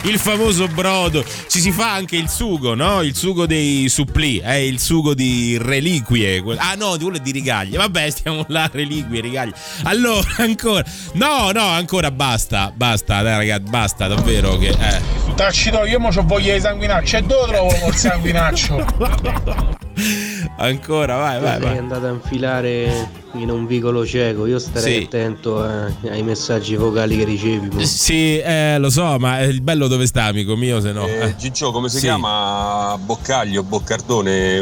[0.04, 3.04] Il famoso brodo, ci si fa anche il sugo, no?
[3.04, 6.44] Il sugo dei supplì, è il sugo di reliquie.
[6.58, 7.78] Ah no, di quello di rigaglie.
[7.78, 9.54] Vabbè, stiamo là, reliquie, rigaglie.
[9.84, 10.84] Allora, ancora.
[11.14, 15.02] No, no, ancora basta, basta, dai ragazzi, basta, davvero che eh.
[15.36, 19.80] Tacito, io mo c'ho voglia di sanguinaccio e dove trovo il sanguinaccio?
[20.62, 21.78] Ancora, vai, vai, sei vai.
[21.78, 25.04] andato a infilare in un vicolo cieco, io starei Sì.
[25.06, 27.70] attento eh, ai messaggi vocali che ricevi.
[27.72, 27.82] mo.
[27.86, 31.08] Sì, eh, lo so, ma il bello dove sta, amico mio, se no.
[31.08, 31.36] Eh, eh.
[31.36, 32.04] Gigio, come si Sì.
[32.04, 32.98] chiama?
[33.00, 34.56] Boccaglio, Boccardone,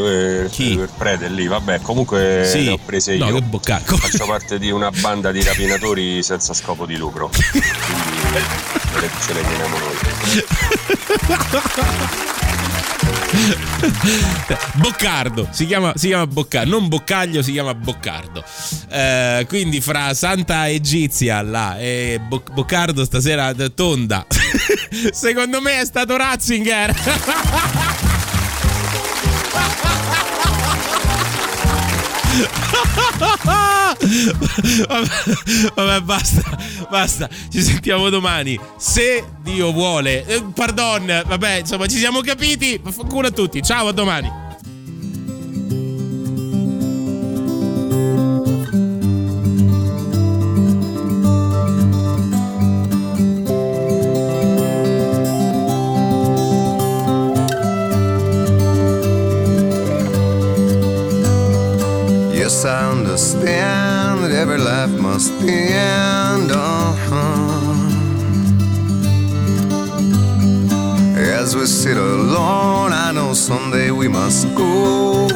[0.45, 2.63] eh, per prete lì, vabbè, comunque Sì.
[2.65, 3.35] le ho prese No, io.
[3.35, 3.97] che Boccaglio.
[3.97, 7.29] Faccio parte di una banda di rapinatori senza scopo di lucro.
[7.51, 7.67] Quindi
[9.25, 9.77] ce le- teniamo
[14.73, 18.43] Boccardo, si chiama, si chiama Boccardo, non Boccaglio, si chiama Boccardo.
[18.89, 24.25] Eh, quindi fra Santa Egizia là e Bo- Boccardo stasera d- tonda.
[25.11, 26.95] Secondo me è stato Ratzinger.
[34.87, 36.41] vabbè, vabbè, basta,
[36.89, 37.29] basta.
[37.51, 38.59] Ci sentiamo domani.
[38.77, 40.25] Se Dio vuole.
[40.25, 42.81] Eh, pardon, vabbè, insomma, ci siamo capiti.
[43.07, 43.61] Culo a tutti.
[43.61, 44.47] Ciao, a domani.
[63.19, 63.88] Understand
[65.19, 66.51] life must end.
[66.51, 67.15] Uh-huh.
[71.17, 75.27] As we sit alone, I know someday we must go.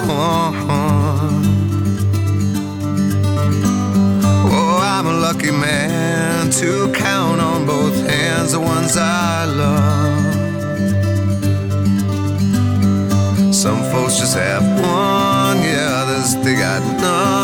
[4.55, 10.33] Oh, I'm a lucky man to count on both hands the ones I love.
[13.53, 17.43] Some folks just have one, yeah, others they got none.